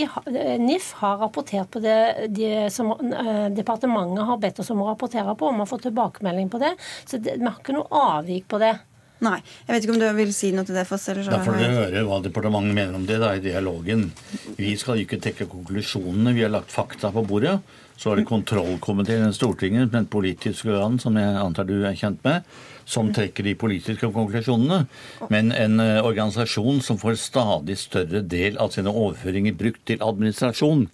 [0.60, 2.00] NIF har rapportert på det
[2.36, 5.88] de, som uh, departementet har bedt oss om å rapportere på, og vi har fått
[5.88, 6.76] tilbakemelding på det.
[7.08, 8.76] Så det, vi har ikke noe avvik på det.
[9.24, 9.38] Nei.
[9.64, 11.08] Jeg vet ikke om du vil si noe til det, Foss?
[11.12, 14.10] Eller så da får dere høre hva departementet mener om det da, i dialogen.
[14.58, 16.36] Vi skal ikke trekke konklusjonene.
[16.36, 17.58] Vi har lagt fakta på bordet.
[17.96, 21.96] Så er det kontrollkomiteen i Stortinget, med et politisk organ som jeg antar du er
[21.96, 22.44] kjent med,
[22.86, 24.86] som trekker de politiske konklusjonene.
[25.34, 30.86] Men en eh, organisasjon som får stadig større del av sine overføringer brukt til administrasjon,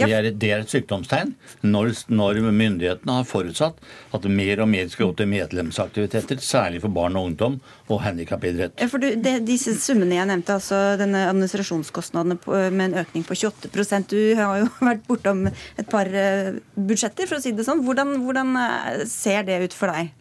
[0.00, 1.34] det er, det er et sykdomstegn
[1.66, 3.80] når, når, myndighetene har forutsatt
[4.16, 7.58] at mer og mer skal gå til medlemsaktiviteter, særlig for barn og ungdom
[7.90, 8.78] og handikapidrett.
[8.80, 12.38] Ja, for du, det, disse summene jeg nevnte, altså denne administrasjonskostnadene
[12.72, 17.38] med en økning på 28% Du har jo vært bortom et par eh, budsjetter, for
[17.38, 17.84] å si det sånn.
[17.86, 20.12] Hvordan, hvordan eh, ser det ut for deg?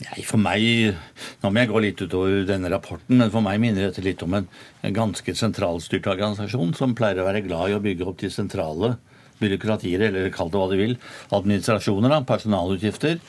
[0.00, 0.96] Nei, for meg,
[1.42, 4.38] Nå må jeg gå litt utover denne rapporten, men for meg minner dette litt om
[4.38, 4.48] en,
[4.96, 8.94] ganske sentralstyrt organisasjon som pleier å være glad i å bygge opp de sentrale
[9.40, 10.96] byråkratier, eller kall det hva de vil,
[11.36, 13.20] administrasjoner, da, personalutgifter,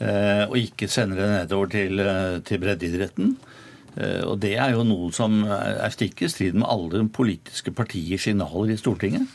[0.00, 3.34] eh, og ikke sender det nedover til, eh, til breddeidretten.
[4.00, 8.70] Og Det er jo noe som er stikk i strid med alle politiske partiers signaler
[8.70, 9.26] i Stortinget.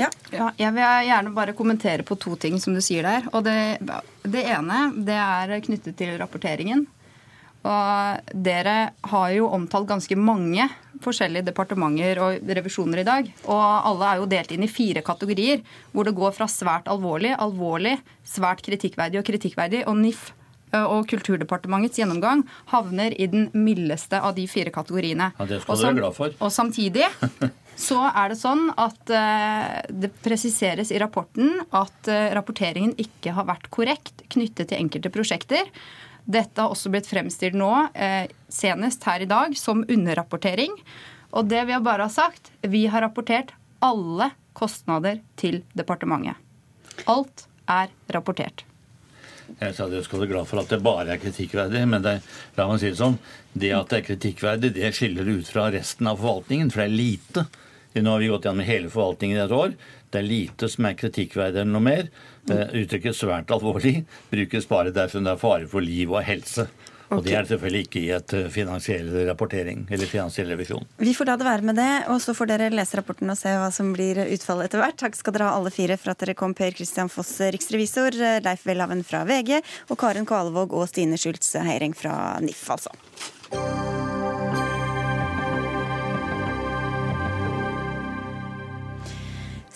[0.00, 0.08] Ja.
[0.32, 0.50] ja.
[0.58, 3.28] Jeg vil gjerne bare kommentere på to ting som du sier der.
[3.32, 3.78] Og det,
[4.26, 6.86] det ene det er knyttet til rapporteringen.
[7.64, 8.76] Og dere
[9.08, 10.66] har jo omtalt ganske mange
[11.04, 13.30] forskjellige departementer og revisjoner i dag.
[13.48, 17.32] Og alle er jo delt inn i fire kategorier, hvor det går fra svært alvorlig,
[17.40, 17.96] alvorlig,
[18.28, 19.86] svært kritikkverdig og kritikkverdig.
[19.88, 20.26] Og NIF
[20.74, 25.30] og Kulturdepartementets gjennomgang havner i den mildeste av de fire kategoriene.
[25.38, 26.34] Ja, Det skal du være glad for.
[26.40, 27.06] Og samtidig
[27.76, 33.48] så er det sånn at uh, det presiseres i rapporten at uh, rapporteringen ikke har
[33.48, 35.70] vært korrekt knyttet til enkelte prosjekter.
[36.24, 40.76] Dette har også blitt fremstilt nå, uh, senest her i dag, som underrapportering.
[41.34, 43.52] Og det vi har bare sagt, vi har rapportert
[43.84, 46.38] alle kostnader til departementet.
[47.10, 48.64] Alt er rapportert.
[49.58, 52.14] Jeg sa det skal være glad for at det bare er kritikkverdig, men det,
[52.56, 53.18] la meg si det sånn,
[53.52, 56.96] det at det er kritikkverdig, det skiller ut fra resten av forvaltningen, for det er
[56.96, 57.44] lite
[58.02, 59.76] nå har vi gått gjennom hele forvaltningen i et år.
[60.10, 62.08] Det er lite som er kritikkverdig eller noe mer.
[62.48, 66.68] Uttrykket 'svært alvorlig' brukes bare dersom det er fare for liv og helse.
[67.12, 70.86] Og Det er selvfølgelig ikke i et eh, finansiell rapportering eller finansiell revisjon.
[70.96, 73.52] Vi får la det være med det, og så får dere lese rapporten og se
[73.60, 74.98] hva som blir utfallet etter hvert.
[75.04, 78.66] Takk skal dere ha alle fire for at dere kom, Per Christian Foss, riksrevisor, Leif
[78.66, 82.94] Welhaven fra VG, og Karen Kvalvåg og Stine Schultz Heiring fra NIF, altså.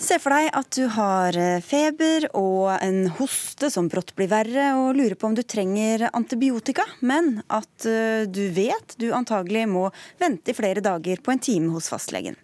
[0.09, 4.71] Se for deg at du har eh, feber og en hoste som brått blir verre,
[4.79, 9.85] og lurer på om du trenger antibiotika, men at eh, du vet du antagelig må
[10.17, 12.39] vente i flere dager på en time hos fastlegen.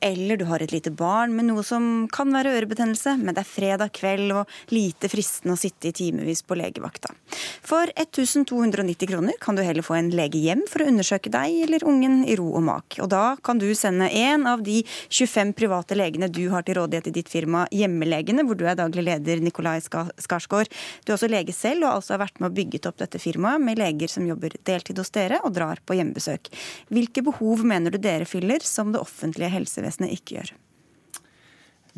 [0.00, 3.50] Eller du har et lite barn med noe som kan være ørebetennelse, men det er
[3.50, 7.10] fredag kveld og lite fristende å sitte i timevis på legevakta.
[7.66, 11.86] For 1290 kroner kan du heller få en lege hjem for å undersøke deg eller
[11.88, 13.00] ungen i ro og mak.
[13.02, 17.07] Og da kan du sende en av de 25 private legene du har til rådighet
[17.08, 20.70] i ditt firma, Hjemmelegene, hvor du er daglig leder, Nikolai Skarsgård.
[21.04, 23.64] Du er også lege selv og altså har vært med og bygget opp dette firmaet
[23.64, 26.52] med leger som jobber deltid hos dere og drar på hjemmebesøk.
[26.92, 30.56] Hvilke behov mener du dere fyller som det offentlige helsevesenet ikke gjør?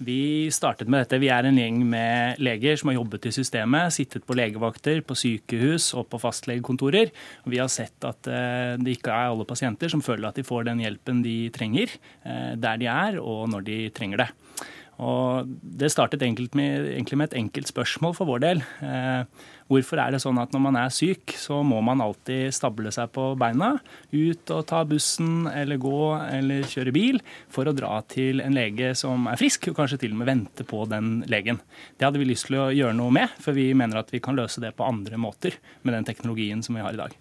[0.01, 1.19] Vi startet med dette.
[1.21, 5.17] Vi er en gjeng med leger som har jobbet i systemet, sittet på legevakter, på
[5.19, 7.13] sykehus og på fastlegekontorer.
[7.45, 10.71] Vi har sett at eh, det ikke er alle pasienter som føler at de får
[10.71, 11.93] den hjelpen de trenger,
[12.25, 14.31] eh, der de er og når de trenger det.
[15.01, 15.49] Og
[15.81, 18.61] Det startet egentlig med, egentlig med, et enkelt spørsmål for vår del.
[18.85, 19.23] Eh,
[19.71, 23.13] hvorfor er det sånn at når man er syk, så må man alltid stable seg
[23.15, 23.73] på beina,
[24.13, 28.93] ut og ta bussen eller gå eller kjøre bil for å dra til en lege
[28.99, 31.63] som er frisk, og kanskje til og med vente på den legen.
[31.97, 34.37] Det hadde vi lyst til å gjøre noe med, for vi mener at vi kan
[34.37, 37.17] løse det på andre måter med den teknologien som vi har i dag.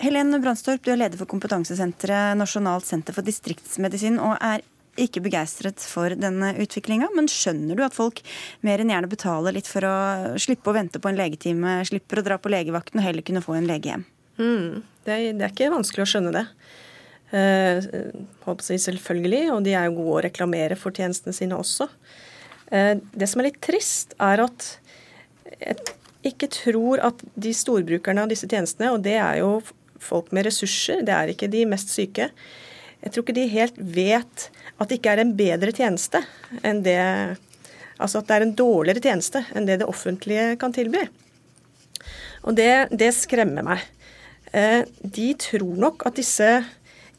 [0.00, 4.62] Helen Brandstorp, du er leder for kompetansesenteret Nasjonalt senter for distriktsmedisin og er
[5.06, 8.22] ikke begeistret for denne utviklinga, men skjønner du at folk
[8.66, 9.96] mer enn gjerne betaler litt for å
[10.40, 13.58] slippe å vente på en legetime, slipper å dra på legevakten og heller kunne få
[13.58, 14.06] en lege hjem?
[14.40, 16.46] Mm, det, er, det, er, ikke vanskelig å skjønne det.
[17.30, 21.86] Uh, selvfølgelig, og de er jo gode å reklamere for tjenestene sine også.
[22.70, 24.66] Eh, det som er litt trist, er at
[25.60, 25.76] jeg
[26.32, 29.58] ikke tror at de storbrukerne av disse tjenestene, og det er jo
[30.00, 32.30] folk med ressurser, det er ikke de mest syke,
[33.00, 36.22] jeg tror ikke de helt vet at det ikke er en bedre tjeneste
[36.62, 37.00] enn det
[38.00, 41.02] Altså at det er en dårligere tjeneste enn det det offentlige kan tilby.
[42.48, 43.82] Og det, det skremmer meg.
[44.56, 46.48] Eh, de tror nok at disse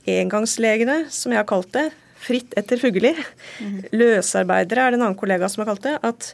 [0.10, 1.91] engangslegene, som jeg har kalt det,
[2.22, 3.78] fritt etter Fugelli, mm.
[3.94, 6.32] løsarbeidere er det en annen kollega som har kalt det, at,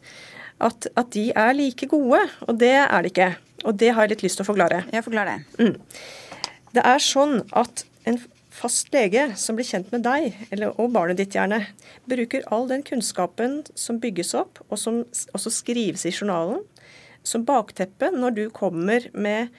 [0.63, 2.23] at, at, de er like gode.
[2.47, 3.29] Og det er de ikke.
[3.67, 4.85] Og det har jeg litt lyst til å forklare.
[4.95, 5.67] Jeg forklarer det.
[5.67, 5.75] Mm.
[6.77, 8.19] Det er sånn at en
[8.57, 11.61] fast lege som blir kjent med deg, eller, og barnet ditt gjerne,
[12.09, 15.03] bruker all den kunnskapen som bygges opp, og som
[15.37, 16.63] også skrives i journalen,
[17.27, 19.51] som bakteppe når du kommer med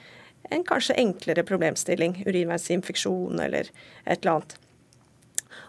[0.49, 3.69] en kanskje enklere problemstilling, urinveisinfeksjon eller
[4.05, 4.57] et eller annet.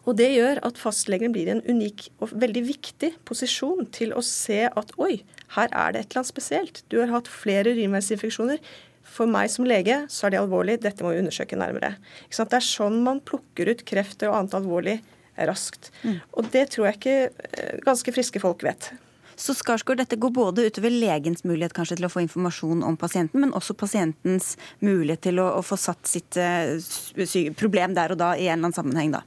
[0.09, 4.65] Og Det gjør at fastlegen blir en unik og veldig viktig posisjon til å se
[4.67, 5.21] at oi,
[5.57, 6.83] her er det et eller annet spesielt.
[6.89, 8.63] Du har hatt flere urinveisinfeksjoner.
[9.11, 11.97] For meg som lege så er det alvorlig, dette må vi undersøke nærmere.
[12.31, 15.01] Det er sånn man plukker ut kreft og annet alvorlig
[15.49, 15.91] raskt.
[16.03, 16.19] Mm.
[16.37, 18.93] Og det tror jeg ikke eh, ganske friske folk vet.
[19.41, 23.41] Så Skarsgård, dette går både utover legens mulighet kanskje til å få informasjon om pasienten,
[23.41, 24.53] men også pasientens
[24.85, 26.77] mulighet til å, å få satt sitt uh,
[27.57, 29.25] problem der og da i en eller annen sammenheng, da?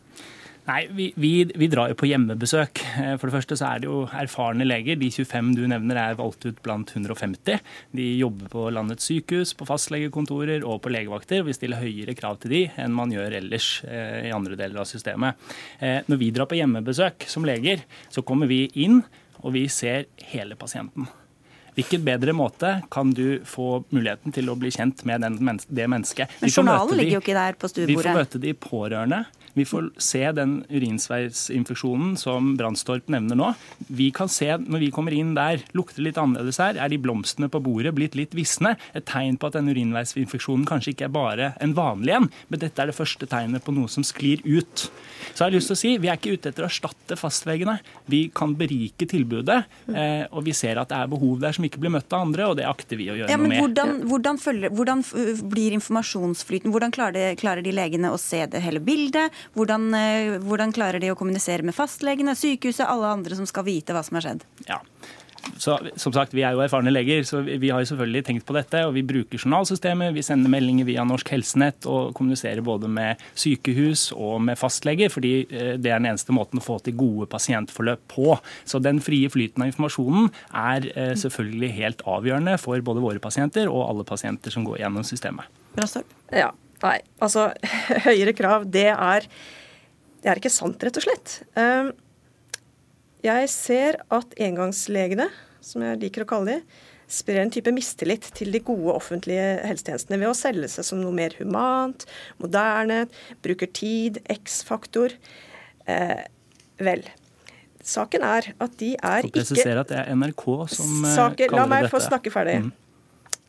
[0.63, 2.79] Nei, vi, vi, vi, drar jo på hjemmebesøk.
[3.01, 4.95] Eh, for det første så er det jo erfarne leger.
[4.99, 7.59] De 25 du nevner er valgt ut blant 150.
[7.99, 11.43] De jobber på landets sykehus, på fastlegekontorer og på legevakter.
[11.43, 14.87] Vi stiller høyere krav til de enn man gjør ellers eh, i andre deler av
[14.87, 15.51] systemet.
[15.83, 19.01] Eh, når vi drar på hjemmebesøk som leger, så kommer vi inn
[19.43, 21.09] og vi ser hele pasienten.
[21.73, 26.35] Hvilken bedre måte kan du få muligheten til å bli kjent med den, det mennesket?
[26.39, 27.95] Men journalen ligger jo ikke der på stuebordet.
[27.97, 29.23] Vi får møte de pårørende.
[29.53, 33.51] Vi får se den urinsveisinfeksjonen som Brandstorp nevner nå.
[33.93, 36.79] Vi kan se når vi kommer inn der, lukter litt annerledes her.
[36.81, 38.75] Er de blomstene på bordet blitt litt visne?
[38.97, 42.81] Et tegn på at den urinveisinfeksjonen kanskje ikke er bare en vanlig en, men dette
[42.81, 44.87] er det første tegnet på noe som sklir ut.
[45.33, 47.77] Så jeg har lyst til å si, Vi er ikke ute etter å erstatte fastlegene.
[48.09, 49.63] Vi kan berike tilbudet.
[49.87, 52.49] Eh, og vi ser at det er behov der som ikke blir møtt av andre,
[52.49, 53.61] og det akter vi å gjøre ja, noe med.
[53.61, 55.03] Hvordan, hvordan, følger, hvordan,
[55.53, 56.73] blir informasjonsflyten?
[56.73, 59.42] Hvordan klarer de, klarer de legene å se det hele bildet?
[59.55, 63.95] Hvordan, eh, hvordan, klarer de å kommunisere med fastlegene, sykehuset, alle andre som skal vite
[63.95, 64.47] hva som har skjedd?
[64.69, 64.81] Ja.
[65.57, 68.55] Så, som sagt, Vi er jo erfarne leger, så vi har jo selvfølgelig tenkt på
[68.55, 68.85] dette.
[68.87, 74.11] og Vi bruker journalsystemet, vi sender meldinger via Norsk Helsenett og kommuniserer både med sykehus
[74.15, 78.07] og med fastleger, fordi eh, det er den eneste måten å få til gode pasientforløp
[78.15, 78.37] på.
[78.65, 83.67] Så Den frie flyten av informasjonen er eh, selvfølgelig helt avgjørende for både våre pasienter
[83.67, 85.51] og alle pasienter som går gjennom systemet.
[86.31, 86.51] Ja,
[86.83, 87.49] Nei, altså
[88.07, 89.27] høyere krav, det er,
[90.23, 91.37] det er ikke sant, rett og slett.
[91.59, 91.93] Ehm,
[93.23, 95.29] jeg ser at engangslegene,
[95.63, 96.81] som jeg liker å kalle de,
[97.13, 101.13] sprer en type mistillit til de gode offentlige helsetjenestene ved å selge seg som noe
[101.15, 102.05] mer humant,
[102.41, 103.03] moderne,
[103.45, 105.13] bruker tid, X-faktor.
[105.85, 106.23] Eh,
[106.81, 107.03] vel.
[107.83, 111.35] Saken er at de er ikke Presisere at det er NRK som eh, saken, kaller
[111.37, 111.59] dette.
[111.59, 112.61] La meg få snakke ferdig.
[112.63, 112.71] Mm.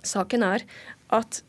[0.05, 0.67] Saken er
[1.15, 1.41] at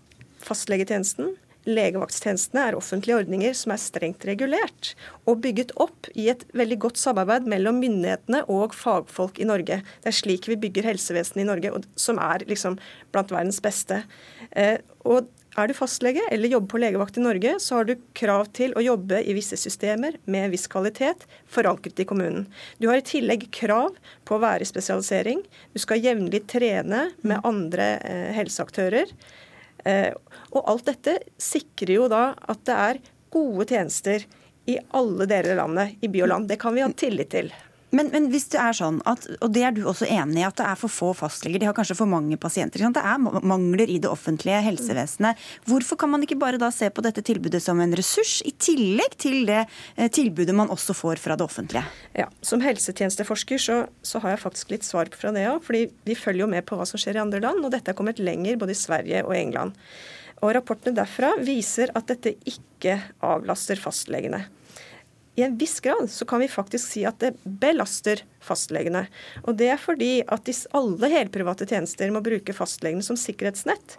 [0.45, 1.33] fastlegetjenesten
[1.65, 4.91] Legevakttjenestene er offentlige ordninger som er strengt regulert
[5.25, 9.79] og bygget opp i et veldig godt samarbeid mellom myndighetene og fagfolk i Norge.
[10.03, 12.77] Det er slik vi bygger helsevesenet i Norge, som er liksom
[13.15, 14.03] blant verdens beste.
[14.51, 18.49] Eh, og er du fastlege eller jobber på legevakt i Norge, så har du krav
[18.57, 22.43] til å jobbe i visse systemer med viss kvalitet, forankret i kommunen.
[22.77, 23.95] Du har i tillegg krav
[24.27, 25.45] på å være i spesialisering.
[25.71, 29.15] Du skal jevnlig trene med andre eh, helseaktører.
[29.85, 30.11] Eh,
[30.51, 33.01] og alt dette sikrer jo da at det er
[33.35, 34.25] gode tjenester
[34.65, 36.49] i alle deler av landet, i by og land.
[36.49, 37.51] Det kan vi ha tillit til.
[37.95, 40.57] Men, men, hvis det er sånn, at, og det er du også enig i, at
[40.59, 43.97] det er for få fastleger, de har kanskje for mange pasienter, det er mangler i
[44.03, 45.39] det offentlige helsevesenet.
[45.69, 49.15] Hvorfor kan man ikke bare da se på dette tilbudet som en ressurs, i tillegg
[49.21, 51.85] til det eh, tilbudet man også får fra det offentlige?
[52.17, 55.63] Ja, Som helsetjenesteforsker så, så har jeg faktisk litt svar fra det òg.
[55.63, 57.97] fordi vi følger jo med på hva som skjer i andre land, og dette er
[57.97, 59.77] kommet lenger både i Sverige og England.
[60.43, 64.43] Og Rapportene derfra viser at dette ikke avlaster fastlegene
[65.35, 69.05] i en viss grad så kan vi faktisk si at det belaster fastlegene.
[69.43, 73.97] Og det er fordi at alle helprivate tjenester må bruke fastlegene som sikkerhetsnett.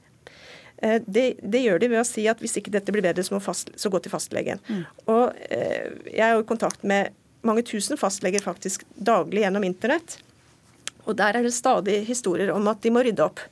[0.79, 3.37] Eh, det, det, gjør de ved å si at hvis ikke dette blir bedre, så
[3.37, 4.61] må fast, så gå til fastlegen.
[4.69, 4.83] Mm.
[5.13, 7.13] Og eh, Jeg er jo i kontakt med
[7.47, 10.19] mange tusen fastleger faktisk daglig gjennom internett.
[11.07, 13.45] Og der er det stadig historier om at de må rydde opp.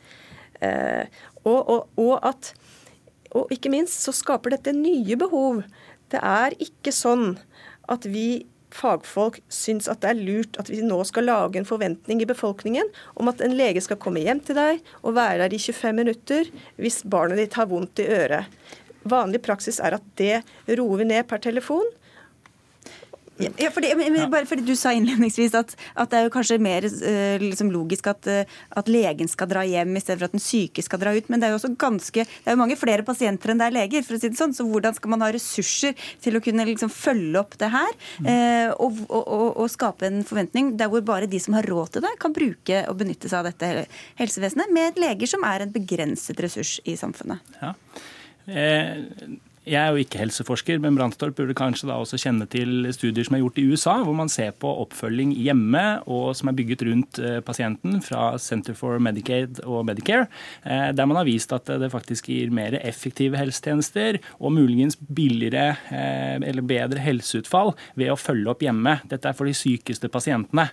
[0.64, 1.04] Eh,
[1.44, 2.54] og, og, og, at,
[3.36, 5.62] og ikke minst så skaper dette nye behov.
[6.12, 7.34] Det er ikke sånn
[7.92, 8.44] at vi
[8.74, 12.88] fagfolk syns at det er lurt at vi nå skal lage en forventning i befolkningen
[13.20, 16.50] om at en lege skal komme hjem til deg og være der i 25 minutter
[16.80, 18.50] hvis barnet ditt har vondt i øret.
[19.04, 20.40] Vanlig praksis er at det
[20.78, 21.86] roer vi ned per telefon.
[23.38, 23.90] Ja, fordi,
[24.30, 28.06] bare fordi Du sa innledningsvis at, at det er jo kanskje mer uh, liksom logisk
[28.12, 31.14] at, uh, at, legen skal dra hjem i stedet for at den syke skal dra
[31.16, 31.30] ut.
[31.32, 33.76] Men det er jo også ganske, det er jo mange flere pasienter enn det er
[33.78, 34.06] leger.
[34.06, 36.92] for å si det sånn, Så hvordan skal man ha ressurser til å kunne liksom
[36.94, 37.94] følge opp det her?
[38.20, 41.96] Uh, og, og, og, og, skape en forventning der hvor bare de som har råd
[41.96, 43.88] til det, kan bruke og benytte seg av dette
[44.20, 47.42] helsevesenet, med leger som er en begrenset ressurs i samfunnet.
[47.58, 47.74] Ja.
[48.46, 49.02] Eh,
[49.64, 53.38] Jeg er jo ikke helseforsker, men Brandstorp burde kanskje da også kjenne til studier som
[53.38, 57.20] er gjort i USA, hvor man ser på oppfølging hjemme og som er bygget rundt
[57.22, 60.26] eh, pasienten fra Center for Medicaid og Medicare,
[60.68, 65.78] eh, der man har vist at det faktisk gir mer effektive helsetjenester og muligens billigere
[65.88, 68.98] eh, eller bedre helseutfall ved å følge opp hjemme.
[69.08, 70.66] Dette er for de sykeste pasientene.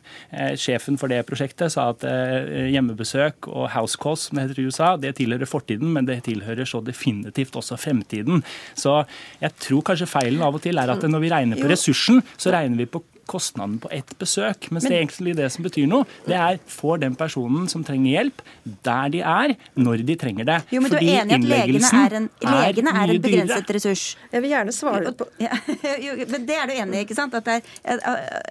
[0.59, 4.91] Sjefen for det prosjektet sa at hjemmebesøk og house calls, som det heter i USA,
[4.99, 8.43] det tilhører fortiden, men det tilhører så definitivt også fremtiden.
[8.81, 8.97] Så
[9.41, 12.53] jeg tror kanskje feilen av og til er at når vi regner på ressursen, så
[12.53, 14.67] regner vi på kostnaden på ett besøk.
[14.71, 17.85] Mens men, det er egentlig det som betyr noe, det er får den personen som
[17.87, 18.43] trenger hjelp,
[18.85, 20.59] der de er, når de trenger det.
[20.73, 23.67] Jo, men Fordi du er enig i at legene er en, legene er en begrenset
[23.67, 23.77] dyrere.
[23.77, 24.05] ressurs?
[24.31, 25.57] Jeg vil gjerne svare på ja,
[26.01, 27.35] jo, men Det er du enig i, ikke sant?
[27.37, 28.01] At det er,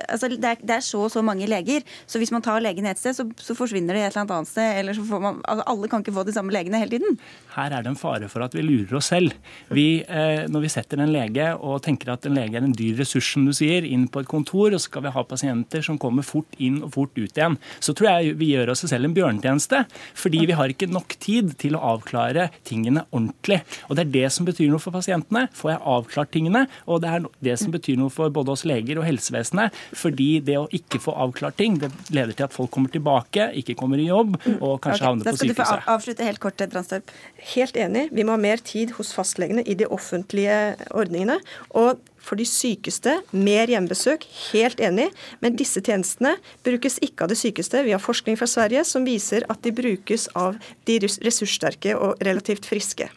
[0.08, 1.84] altså, det, er, det er, så og så mange leger.
[2.10, 4.78] Så hvis man tar legene et sted, så, så forsvinner de et eller annet sted.
[4.80, 7.18] eller så får man, altså, Alle kan ikke få de samme legene hele tiden.
[7.54, 9.34] Her er det en fare for at vi lurer oss selv.
[9.74, 12.98] Vi, eh, når vi setter en lege og tenker at en lege er en dyr
[13.00, 15.98] ressurs, som du sier, inn på et kontor, og så skal vi ha pasienter som
[16.00, 17.56] kommer fort inn og fort ut igjen.
[17.82, 19.84] Så tror jeg vi gjør oss selv en bjørnetjeneste.
[20.18, 23.60] Fordi vi har ikke nok tid til å avklare tingene ordentlig.
[23.88, 25.46] Og det er det som betyr noe for pasientene.
[25.56, 26.64] Får jeg avklart tingene?
[26.86, 29.76] Og det er det som betyr noe for både oss leger og helsevesenet.
[29.96, 33.76] Fordi det å ikke få avklart ting, det leder til at folk kommer tilbake, ikke
[33.78, 35.56] kommer i jobb og kanskje okay, havner på sykehuset.
[35.56, 37.14] Da skal du få avslutte helt kort, Dranstorp.
[37.54, 38.08] Helt enig.
[38.14, 40.60] Vi må ha mer tid hos fastlegene i de offentlige
[40.90, 41.40] ordningene.
[41.78, 45.08] Og for de sykeste mer hjemmebesøk, helt enig,
[45.42, 47.84] men disse tjenestene brukes ikke av de sykeste.
[47.86, 52.68] Vi har forskning fra Sverige som viser at de brukes av de ressurssterke og relativt
[52.68, 53.10] friske.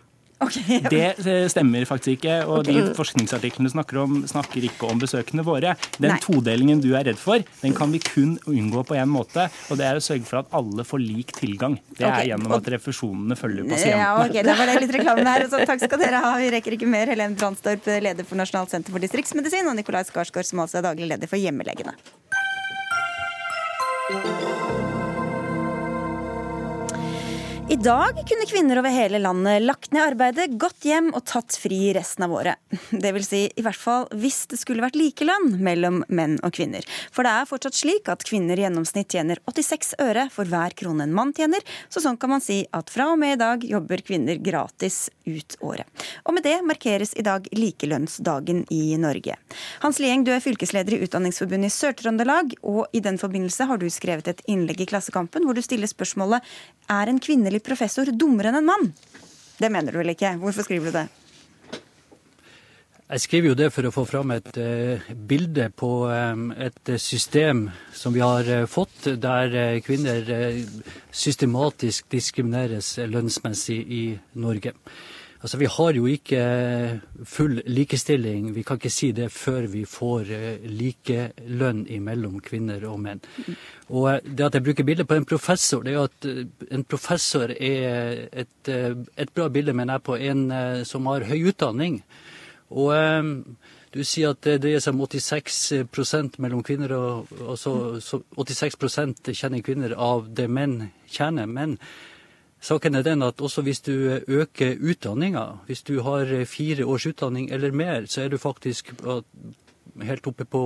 [0.43, 0.79] Okay.
[0.89, 2.37] Det stemmer faktisk ikke.
[2.47, 2.75] Og okay.
[2.75, 5.75] de forskningsartiklene snakker, om, snakker ikke om besøkende våre.
[5.97, 6.19] Den Nei.
[6.23, 9.47] todelingen du er redd for, den kan vi kun unngå på én måte.
[9.71, 11.79] Og det er å sørge for at alle får lik tilgang.
[11.93, 12.25] Det okay.
[12.25, 14.03] er gjennom at refusjonene følger pasientene.
[14.03, 15.47] Ja, ok, Da var det litt reklame her.
[15.51, 16.35] Så takk skal dere ha.
[16.41, 17.11] Vi rekker ikke mer.
[17.13, 21.11] Helen Brandstorp, leder for Nasjonalt senter for distriktsmedisin, og Nikolai Skarsgård, som altså er daglig
[21.13, 21.97] leder for Hjemmelegene.
[27.73, 31.87] I dag kunne kvinner over hele landet lagt ned arbeidet, gått hjem og tatt fri
[31.95, 32.59] resten av året.
[33.03, 36.85] Det vil si i hvert fall hvis det skulle vært likelønn mellom menn og kvinner.
[37.09, 41.07] For det er fortsatt slik at kvinner i gjennomsnitt tjener 86 øre for hver krone
[41.07, 44.05] en mann tjener, så sånn kan man si at fra og med i dag jobber
[44.05, 45.89] kvinner gratis ut året.
[46.29, 49.39] Og med det markeres i dag likelønnsdagen i Norge.
[49.81, 53.89] Hans Lieng, du er fylkesleder i Utdanningsforbundet i Sør-Trøndelag, og i den forbindelse har du
[53.89, 56.45] skrevet et innlegg i Klassekampen hvor du stiller spørsmålet
[56.91, 58.93] er en kvinnelig professor dummere enn en mann?
[59.59, 60.35] Det mener du vel ikke?
[60.41, 61.09] Hvorfor skriver du det?
[63.13, 67.67] Jeg skriver jo det for å få fram et uh, bilde på um, et system
[67.93, 70.31] som vi har uh, fått, der uh, kvinner
[71.13, 74.03] systematisk diskrimineres lønnsmessig i
[74.39, 74.73] Norge.
[75.43, 76.43] Altså, Vi har jo ikke
[77.27, 80.29] full likestilling, vi kan ikke si det før vi får
[80.63, 83.19] likelønn mellom kvinner og menn.
[83.89, 86.45] Og eh, det at jeg bruker bildet på en professor, det er jo at eh,
[86.71, 90.45] en professor er et, eh, et bra bilde, mener jeg, på en
[90.87, 91.99] som har høy utdanning.
[92.71, 92.95] Og
[93.93, 99.29] du sier at det dreier seg om 86 mellom kvinner og, og så, så 86%
[99.35, 100.79] kjenner kvinner av det menn
[101.11, 101.51] tjener.
[101.51, 101.75] Men
[102.63, 103.91] saken er den at også hvis du
[104.27, 108.93] øker utdanninga, hvis du har fire års utdanning eller mer, så er du faktisk
[110.01, 110.61] helt oppe på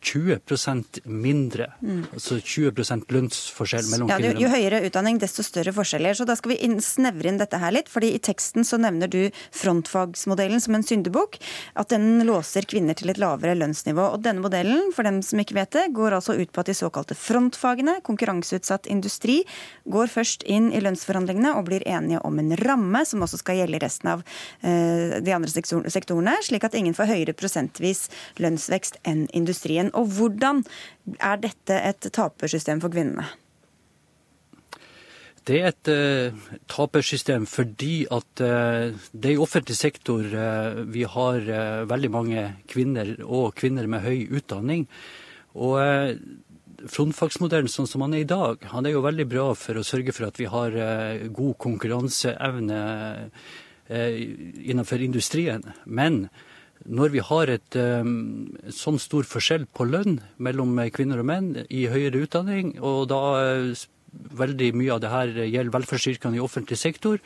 [0.00, 1.68] 20 eh, mindre.
[1.80, 2.02] Mm.
[2.12, 2.72] Altså 20
[3.12, 6.16] lønnsforskjell mellom ja, kvinner og Jo høyere utdanning, desto større forskjeller.
[6.18, 7.88] Så da skal vi snevre inn dette her litt.
[7.92, 11.38] fordi i teksten så nevner du frontfagsmodellen som en syndebukk.
[11.74, 14.08] At den låser kvinner til et lavere lønnsnivå.
[14.16, 16.76] Og denne modellen, for dem som ikke vet det, går altså ut på at de
[16.76, 19.42] såkalte frontfagene, konkurranseutsatt industri,
[19.86, 23.78] går først inn i lønnsforhandlingene og blir enige om en ramme som også skal gjelde
[23.78, 28.06] i resten av uh, de andre sektorene, slik at ingen får høyere prosentvis
[28.42, 29.92] lønn lønnsvekst enn industrien.
[29.94, 30.64] Og hvordan
[31.20, 33.26] er dette et tapersystem for kvinnene?
[35.46, 41.04] Det er et uh, tapersystem fordi at uh, det er i offentlig sektor uh, vi
[41.06, 44.88] har uh, veldig mange kvinner, og kvinner med høy utdanning.
[45.54, 45.78] Og
[46.92, 50.12] frontfagsmodellen sånn som han er i dag, han er jo veldig bra for å sørge
[50.12, 50.74] for at vi har
[51.32, 52.80] god konkurranseevne
[53.88, 55.64] innenfor industrien.
[55.86, 56.26] Men
[56.86, 61.86] når vi har et um, sånn stor forskjell på lønn mellom kvinner og menn i
[61.90, 63.84] høyere utdanning, og da uh,
[64.40, 67.20] veldig mye av det her gjelder velferdsyrkene i offentlig sektor,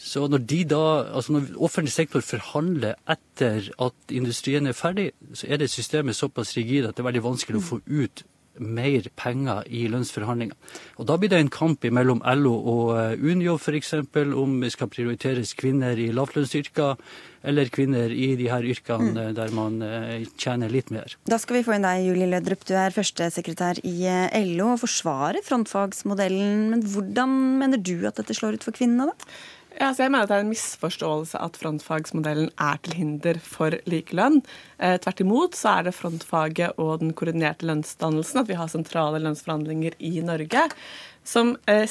[0.00, 5.60] så når, da, altså når offentlig sektor forhandler etter at industrien er ferdig, så er
[5.60, 8.24] det systemet såpass rigid at det er veldig vanskelig å få ut
[8.60, 10.56] mer penger i lønnsforhandlinger.
[11.00, 13.94] Og Da blir det en kamp mellom LO og eh, Unio f.eks.
[14.36, 16.96] om det skal prioriteres kvinner i lavlønnsyrker
[17.50, 19.36] eller kvinner i de her yrkene mm.
[19.38, 19.78] der man
[20.36, 21.14] tjener litt mer.
[21.24, 22.66] Da skal vi få inn deg, Julie Lødrup.
[22.68, 23.94] Du er førstesekretær i
[24.52, 26.66] LO og forsvarer frontfagsmodellen.
[26.74, 27.32] Men hvordan
[27.62, 29.32] mener du at dette slår ut for kvinnene, da?
[29.78, 34.40] Ja, jeg mener at Det er en misforståelse at frontfagsmodellen er til hinder for likelønn.
[34.78, 39.22] Eh, tvert imot så er det frontfaget og den koordinerte lønnsdannelsen, at vi har sentrale
[39.22, 40.66] lønnsforhandlinger i Norge,
[41.24, 41.86] som eh,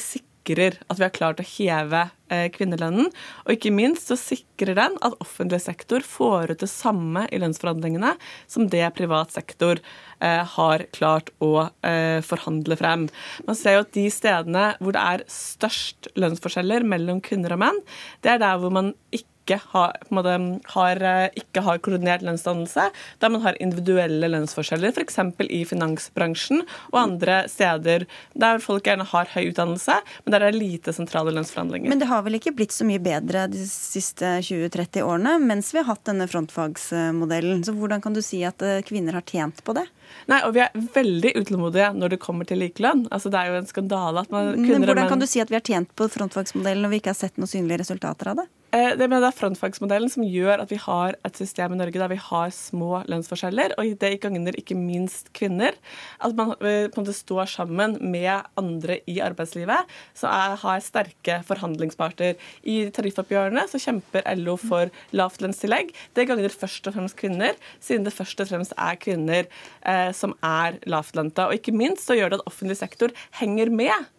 [0.88, 3.10] at vi har klart å heve eh, kvinnelønnen.
[3.44, 8.16] Og ikke minst så sikrer den at offentlig sektor får ut det samme i lønnsforhandlingene
[8.50, 9.78] som det privat sektor
[10.20, 13.06] Eh, har klart å eh, forhandle frem.
[13.46, 17.78] Man ser jo at de stedene hvor det er størst lønnsforskjeller mellom kvinner og menn,
[18.20, 20.36] det er der hvor man ikke ikke har, måte,
[20.74, 25.18] har, eh, ikke har koordinert lønnsdannelse, der man har individuelle lønnsforskjeller, f.eks.
[25.48, 26.62] i finansbransjen
[26.92, 28.06] og andre steder
[28.38, 31.90] der folk gjerne har høy utdannelse, men der det er lite sentrale lønnsforhandlinger.
[31.90, 35.80] Men det har vel ikke blitt så mye bedre de siste 20-30 årene mens vi
[35.80, 37.64] har hatt denne frontfagsmodellen.
[37.66, 39.86] Så hvordan kan du si at eh, kvinner har tjent på det?
[40.30, 43.06] Nei, og vi er veldig utålmodige når det kommer til likelønn.
[43.14, 45.58] Altså, det er jo en skandale at man, Men hvordan kan du si at vi
[45.58, 48.48] har tjent på frontfagsmodellen når vi ikke har sett noen synlige resultater av det?
[48.70, 52.18] Eh, det er frontfagsmodellen som gjør at vi har et system i Norge der vi
[52.22, 55.74] har små lønnsforskjeller, og det gagner ikke minst kvinner.
[56.22, 61.40] At man eh, på en måte står sammen med andre i arbeidslivet som har sterke
[61.48, 62.38] forhandlingsparter.
[62.62, 65.90] I tariffoppgjørene så kjemper LO for lavt lønnstillegg.
[66.14, 69.50] Det gagner først og fremst kvinner, siden det først og fremst er kvinner
[69.82, 71.48] eh, som er lavtlønte.
[71.48, 74.10] Og ikke minst så gjør det at offentlig sektor henger med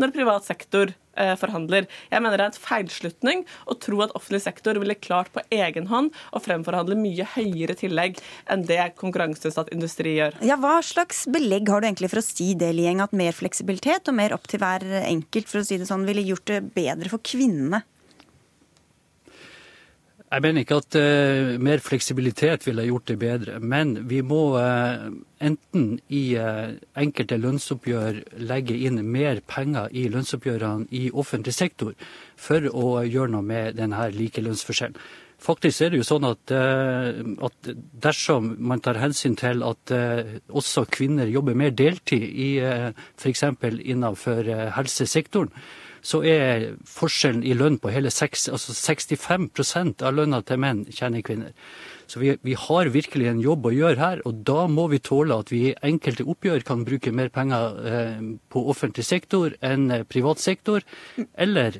[0.00, 1.88] når privat sektor Eh, forhandler.
[2.08, 5.88] Jeg mener det er en feilslutning å tro at offentlig sektor ville klart på egen
[5.90, 8.20] hånd å fremforhandle mye høyere tillegg
[8.50, 10.38] enn det konkurranseutsatt industri gjør.
[10.46, 14.08] Ja, Hva slags belegg har du egentlig for å si det, Lieng, at mer fleksibilitet
[14.08, 17.12] og mer opp til hver enkelt for å si det sånn, ville gjort det bedre
[17.12, 17.82] for kvinnene?
[20.30, 25.08] Jeg mener ikke at uh, mer fleksibilitet ville gjort det bedre, men vi må uh,
[25.42, 31.98] enten i uh, enkelte lønnsoppgjør legge inn mer penger i lønnsoppgjørene i offentlig sektor
[32.38, 35.02] for å gjøre noe med denne likelønnsforskjellen.
[35.40, 37.68] Faktisk er det jo sånn at, at
[38.04, 39.92] dersom man tar hensyn til at
[40.52, 43.46] også kvinner jobber mer deltid i f.eks.
[43.80, 45.48] innenfor helsesektoren,
[46.02, 51.24] så er forskjellen i lønn på hele 6, altså 65% av lønna til menn tjener
[51.26, 51.54] kvinner.
[52.10, 55.36] Så vi, vi, har virkelig en jobb å gjøre her, og da må vi tåle
[55.36, 60.06] at vi i enkelte oppgjør kan bruke mer penger eh, på offentlig sektor enn eh,
[60.08, 60.82] privat sektor,
[61.38, 61.78] eller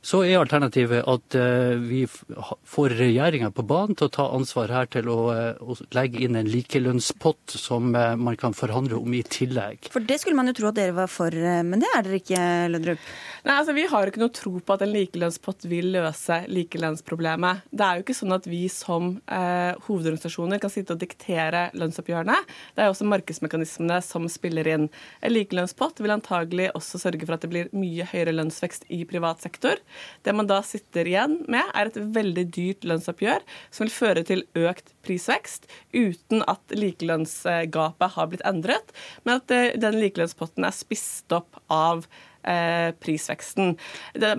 [0.00, 4.88] så er alternativet at uh, vi får regjeringa på banen til å ta ansvar her
[4.88, 9.20] til å, uh, å legge inn en likelønnspott som uh, man kan forhandle om i
[9.28, 9.90] tillegg.
[9.92, 12.40] For det skulle man jo tro at dere var for, men det er dere ikke,
[12.72, 13.04] Lødrup?
[13.44, 17.68] Nei, altså Vi har jo ikke noe tro på at en likelønnspott vil løse likelønnsproblemet.
[17.68, 22.36] Det er jo ikke sånn at vi som hovedorganisasjoner kan sitte og diktere lønnsoppgjørene.
[22.76, 24.88] Det er også markedsmekanismene som spiller inn.
[25.24, 29.40] En likelønnspott vil antagelig også sørge for at det blir mye høyere lønnsvekst i privat
[29.44, 29.80] sektor.
[30.26, 34.44] Det man da sitter igjen med, er et veldig dyrt lønnsoppgjør som vil føre til
[34.58, 38.92] økt prisvekst, uten at likelønnsgapet har blitt endret,
[39.24, 42.04] men at eh, den likelønnspotten er spist opp av
[42.42, 43.76] eh, prisveksten.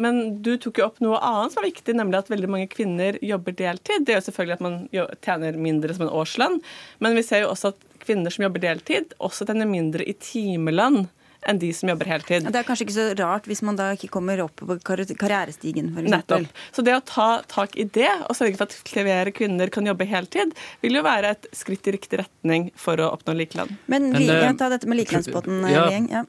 [0.02, 3.18] Men du tok jo opp noe annet som er viktig, nemlig at veldig mange kvinner
[3.26, 4.06] jobber deltid.
[4.06, 4.78] Det er jo selvfølgelig at man
[5.26, 6.60] tjener mindre som en årslønn,
[7.04, 11.06] men vi ser jo også at kvinner som jobber deltid, også tjener mindre i timelønn
[11.50, 12.46] enn de som jobber heltid.
[12.48, 16.10] Det er kanskje ikke så rart hvis man da ikke kommer opp på karrierestigen, f.eks.
[16.14, 16.50] Nettopp.
[16.76, 20.08] Så det å ta tak i det og sørge for at flere kvinner kan jobbe
[20.10, 23.74] heltid, vil jo være et skritt i riktig retning for å oppnå likelønn.
[23.92, 25.88] Men, vi kan ta dette med likelønnspotten, ja.
[25.90, 26.26] Ja.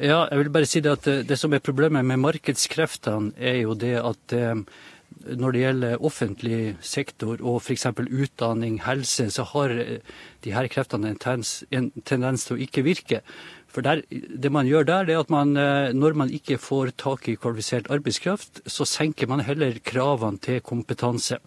[0.00, 0.18] ja.
[0.30, 3.78] jeg vil bare si det at det, det som er problemet med markedskreftene, er jo
[3.78, 4.66] det at eh,
[5.24, 7.86] når det gjelder offentlig sektor og f.eks.
[8.04, 13.20] utdanning, helse, så har de her kreftene en tendens, en tendens til å ikke virke.
[13.74, 16.94] For der, Det man gjør der, det er at man, eh, når man ikke får
[16.96, 21.38] tak i kvalifisert arbeidskraft, så senker man heller kravene til kompetanse.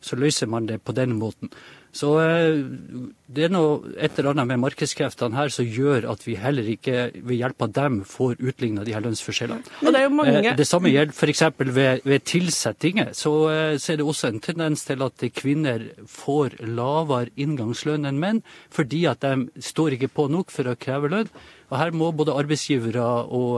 [0.00, 1.52] Så løser man det på den måten.
[1.92, 2.64] Så eh,
[3.24, 7.06] det er noe et eller annet med markedskreftene her som gjør at vi heller ikke
[7.14, 9.64] ved hjelp av dem får utligna de her lønnsforskjellene.
[9.80, 10.34] Og Det er jo mange...
[10.42, 11.42] Eh, det samme gjelder f.eks.
[11.64, 13.14] Ved, ved tilsettinger.
[13.16, 18.20] Så, eh, så er det også en tendens til at kvinner får lavere inngangslønn enn
[18.20, 21.32] menn, fordi at de står ikke på nok for å kreve lønn.
[21.72, 23.02] Og Her må både arbeidsgivere
[23.34, 23.56] og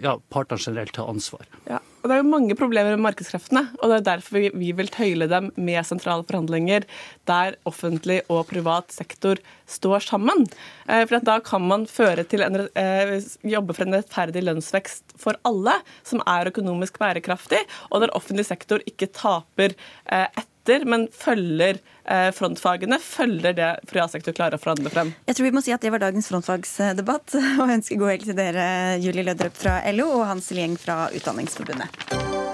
[0.00, 1.44] ja, partene generelt ta ansvar.
[1.68, 4.88] Ja, og Det er jo mange problemer med markedskreftene, og det er derfor vi vil
[4.88, 6.86] tøyle dem med sentrale forhandlinger
[7.28, 9.40] der offentlig og privat sektor
[9.70, 10.46] står sammen.
[10.88, 15.38] Eh, for da kan man føre til en, eh, jobbe for en rettferdig lønnsvekst for
[15.44, 19.74] alle, som er økonomisk bærekraftig, og der offentlig sektor ikke taper
[20.10, 21.80] eh, etter, men følger
[22.36, 25.14] frontfagene, følger det privat klarer å forhandle frem.
[25.26, 28.38] Jeg tror vi må si at det var dagens frontfagsdebatt, og ønsker god helg til
[28.38, 28.68] dere,
[29.02, 32.50] Julie Lødrup fra LO og Hans Lieng fra Utdanningsforbundet.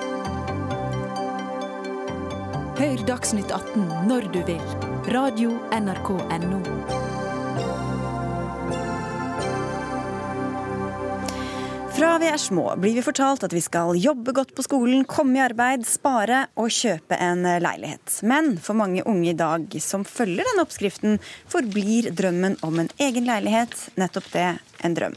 [2.77, 4.96] Hør Dagsnytt 18 når du vil.
[5.07, 6.59] Radio NRK Radio.nrk.no.
[11.97, 15.39] Fra vi er små blir vi fortalt at vi skal jobbe godt på skolen, komme
[15.39, 18.19] i arbeid, spare og kjøpe en leilighet.
[18.27, 23.31] Men for mange unge i dag som følger den oppskriften, forblir drømmen om en egen
[23.31, 24.51] leilighet nettopp det
[24.85, 25.17] en drøm.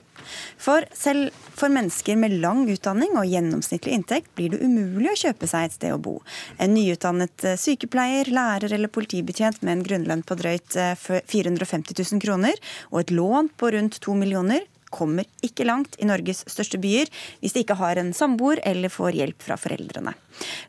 [0.61, 5.49] For selv for mennesker med lang utdanning og gjennomsnittlig inntekt blir det umulig å kjøpe
[5.49, 6.19] seg et sted å bo.
[6.61, 12.23] En nyutdannet eh, sykepleier, lærer eller politibetjent med en grunnlønn på drøyt 450 eh, 000
[12.23, 12.59] kroner
[12.91, 17.09] og et lån på rundt 2 millioner kommer ikke langt i Norges største byer
[17.39, 20.13] hvis de ikke har en samboer eller får hjelp fra foreldrene.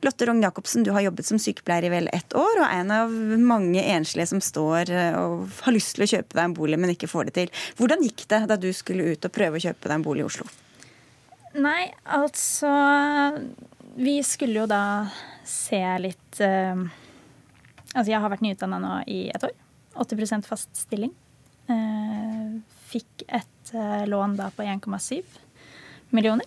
[0.04, 2.94] Lotte Rogn Jacobsen, du har jobbet som sykepleier i vel ett år, og er en
[2.94, 6.80] av mange enslige som står eh, og har lyst til å kjøpe deg en bolig,
[6.80, 7.52] men ikke får det til.
[7.78, 10.28] Hvordan gikk det da du skulle ut og prøve å kjøpe deg en bolig i
[10.28, 10.48] Oslo?
[11.50, 12.70] Nei, altså
[13.98, 14.84] Vi skulle jo da
[15.42, 16.84] se litt uh,
[17.90, 19.54] Altså, jeg har vært nyutdanna nå i et år.
[19.98, 21.10] 80% fast stilling.
[21.66, 25.20] Uh, fikk et uh, lån da på 1,7
[26.16, 26.46] millioner.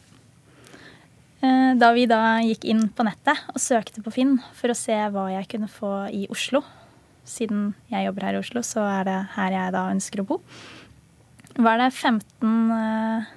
[1.44, 4.96] Uh, da vi da gikk inn på nettet og søkte på Finn for å se
[5.14, 6.64] hva jeg kunne få i Oslo,
[7.28, 10.41] siden jeg jobber her i Oslo, så er det her jeg da ønsker å bo,
[11.64, 13.32] var det 15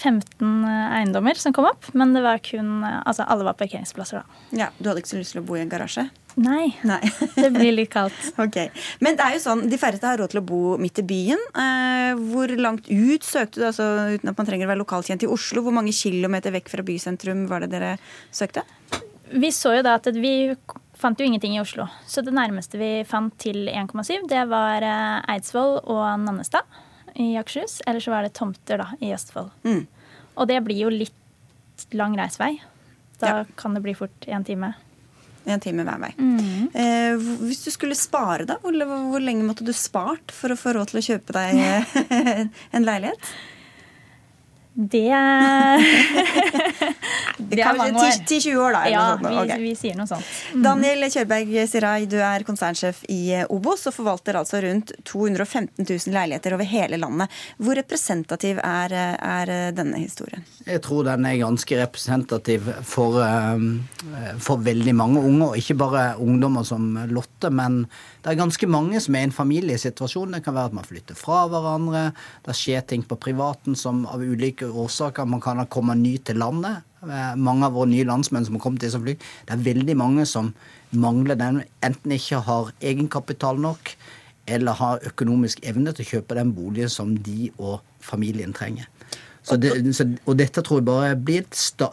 [0.00, 0.64] 15
[0.96, 4.40] eiendommer som kom opp, men det var kun Altså, alle var parkeringsplasser, da.
[4.56, 6.06] Ja, Du hadde ikke så lyst til å bo i en garasje?
[6.40, 6.70] Nei.
[6.86, 7.00] Nei.
[7.42, 8.18] det blir litt kaldt.
[8.40, 8.70] Okay.
[9.04, 11.40] Men det er jo sånn, de færreste har råd til å bo midt i byen.
[11.60, 15.30] Eh, hvor langt ut søkte du, altså uten at man trenger å være lokalkjent i
[15.30, 15.62] Oslo?
[15.66, 17.92] Hvor mange kilometer vekk fra bysentrum var det dere
[18.34, 18.64] søkte?
[19.30, 20.34] Vi så jo da at vi
[21.00, 21.86] fant jo ingenting i Oslo.
[22.08, 26.66] Så det nærmeste vi fant til 1,7, det var eh, Eidsvoll og Nannestad
[27.14, 27.80] i Akershus.
[27.86, 29.52] Eller så var det tomter da, i Østfold.
[29.64, 29.84] Mm.
[30.36, 32.54] Og det blir jo litt lang reisevei.
[33.20, 33.42] Da ja.
[33.60, 34.74] kan det bli fort en time.
[35.48, 36.10] En time hver vei.
[36.18, 36.66] Mm.
[36.74, 38.58] Eh, hvis du skulle spare, da?
[38.60, 41.62] Hvor, hvor, lenge måtte du spart for å få råd til å kjøpe deg
[42.76, 43.32] en leilighet?
[44.72, 45.10] Det
[47.50, 48.82] Det er kanskje 10-20 år, da?
[48.88, 49.62] ja, vi, okay.
[49.62, 50.26] vi, sier noe sånt.
[50.54, 50.62] Mm.
[50.62, 56.54] Daniel Kjørberg Sirai, du er konsernsjef i Obos og forvalter altså rundt 215 000 leiligheter
[56.54, 57.40] over hele landet.
[57.58, 60.46] Hvor representativ er, er denne historien?
[60.68, 66.06] Jeg tror den er ganske representativ for, eh, for veldig mange unge, og ikke bare
[66.22, 67.50] ungdommer som Lotte.
[67.50, 67.86] men
[68.20, 70.34] det er ganske mange som er i en familiesituasjon.
[70.36, 72.10] Det kan være at man flytter fra hverandre.
[72.44, 76.40] Det skjer ting på privaten som av ulike årsaker man kan ha kommet ny til
[76.42, 76.84] landet.
[77.02, 79.16] Eh, mange av våre nye landsmenn som har kommet til som fly.
[79.16, 80.52] Det er veldig mange som
[80.90, 83.94] mangler den, enten ikke har egenkapital nok,
[84.50, 88.88] eller har økonomisk evne til å kjøpe den boligen som de og familien trenger.
[89.42, 91.46] Så det, så, og dette tror jeg bare blir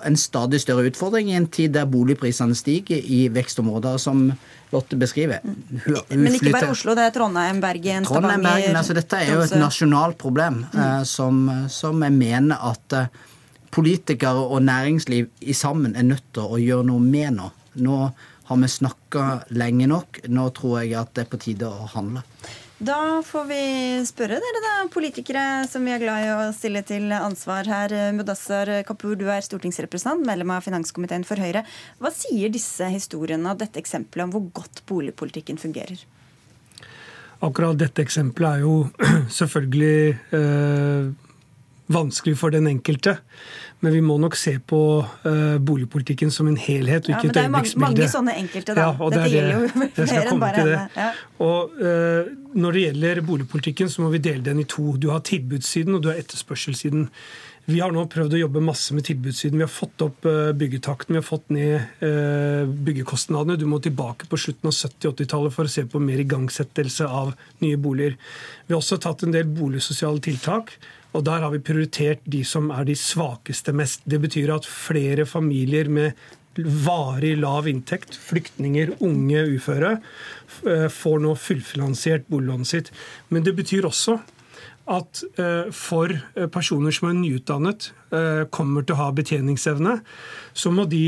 [0.06, 4.28] en stadig større utfordring i en tid der boligprisene stiger i vekstområder som
[4.74, 5.40] Lotte beskriver.
[5.46, 9.32] Hun, hun Men ikke bare Oslo, det er Trondheim, Bergen, Trondheim, Bergen, altså Dette er
[9.32, 10.76] jo et nasjonalt problem mm.
[10.76, 11.40] uh, som,
[11.72, 13.08] som, jeg mener at uh,
[13.72, 17.48] politikere og næringsliv i sammen er nødt til å gjøre noe med nå.
[17.88, 18.02] Nå
[18.48, 20.22] har vi snakka lenge nok.
[20.28, 22.26] Nå tror jeg at det er på tide å handle.
[22.78, 23.62] Da får vi
[24.06, 27.96] spørre dere, da, politikere som vi er glad i å stille til ansvar her.
[28.14, 31.64] Mudassar Kapur, du er stortingsrepresentant, medlem av finanskomiteen for Høyre.
[31.98, 36.04] Hva sier disse historiene og dette eksempelet om hvor godt boligpolitikken fungerer?
[37.42, 38.76] Akkurat dette eksempelet er jo
[39.40, 41.10] selvfølgelig eh,
[41.98, 43.18] vanskelig for den enkelte.
[43.86, 47.40] Men vi må nok se på uh, boligpolitikken som en helhet, og ikke ja, et
[47.44, 47.44] øyeblikksbilde.
[47.44, 48.88] Det er mange sånne enkelte, da.
[48.88, 50.80] Ja, Dette det, gjelder jo flere enn bare henne.
[50.98, 51.10] Ja.
[51.46, 54.96] Og uh, Når det gjelder boligpolitikken, så må vi dele den i to.
[54.98, 57.06] Du har tilbudssiden, og du har etterspørselssiden.
[57.68, 59.60] Vi har nå prøvd å jobbe masse med tilbudssiden.
[59.62, 62.02] Vi har fått opp uh, byggetakten, vi har fått ned
[62.88, 63.62] byggekostnadene.
[63.62, 67.78] Du må tilbake på slutten av 70-80-tallet for å se på mer igangsettelse av nye
[67.78, 68.18] boliger.
[68.66, 70.80] Vi har også tatt en del boligsosiale tiltak.
[71.16, 74.04] Og der har vi prioritert de som er de svakeste mest.
[74.06, 76.12] Det betyr at flere familier med
[76.58, 79.98] varig lav inntekt, flyktninger, unge uføre,
[80.66, 82.92] eh, får nå fullfinansiert boliglånet sitt.
[83.30, 84.20] Men det betyr også
[84.88, 87.92] at eh, for eh, personer som er nyutdannet,
[88.54, 89.98] kommer til å ha betjeningsevne,
[90.58, 91.02] så må de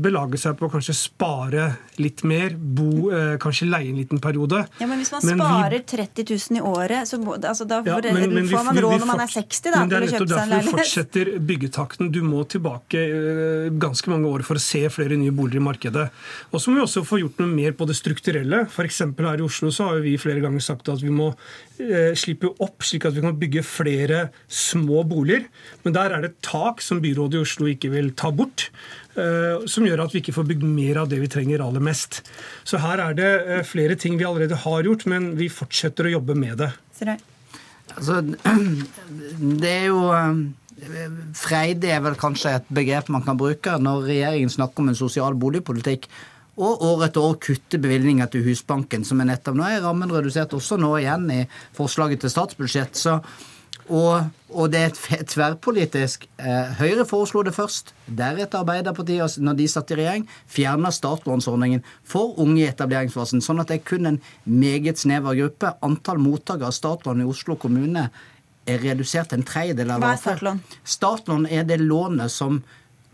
[0.00, 1.64] belage seg på å kanskje spare
[2.00, 3.10] litt mer, bo,
[3.42, 4.62] kanskje leie en liten periode.
[4.80, 7.82] Ja, Men hvis man men sparer vi, 30 000 i året, så må, altså, da
[7.84, 9.82] ja, men, men får man råd når man er 60 da, til å kjøpe seg
[9.82, 12.12] en men det er nettopp derfor vi fortsetter byggetakten.
[12.14, 13.02] Du må tilbake
[13.82, 16.06] ganske mange år for å se flere nye boliger i markedet.
[16.52, 18.64] Og så må vi også få gjort noe mer på det strukturelle.
[18.68, 19.02] F.eks.
[19.18, 22.86] her i Oslo så har vi flere ganger sagt at vi må eh, slippe opp
[22.86, 25.46] slik at vi kan bygge flere små boliger.
[25.86, 28.68] Men der er det et tak som byrådet i Oslo ikke vil ta bort.
[29.12, 32.22] Eh, som gjør at vi ikke får bygd mer av det vi trenger aller mest.
[32.64, 36.14] Så her er det eh, flere ting vi allerede har gjort, men vi fortsetter å
[36.16, 36.70] jobbe med det.
[37.92, 38.22] Altså,
[39.62, 40.34] det er jo eh,
[41.38, 45.36] Freidig er vel kanskje et begrep man kan bruke når regjeringen snakker om en sosial
[45.38, 46.08] boligpolitikk
[46.62, 49.64] og år etter år kutte bevilgninger til Husbanken, som er nettopp nå.
[49.64, 51.38] er rammen redusert også nå igjen i
[51.76, 52.98] forslaget til statsbudsjett.
[52.98, 53.14] Så,
[53.88, 56.28] og, og, det er tverrpolitisk.
[56.38, 62.38] Eh, Høyre foreslo det først, deretter Arbeiderpartiet, når de satt i regjering, fjerna startlånsordningen for
[62.42, 65.72] unge i etableringsfasen, sånn at det er kun en meget snever gruppe.
[65.82, 68.08] Antall mottakere av startlån i Oslo kommune
[68.70, 70.62] er redusert en tredjedel av Hva er startlån?
[70.98, 72.62] Startlån er det lånet som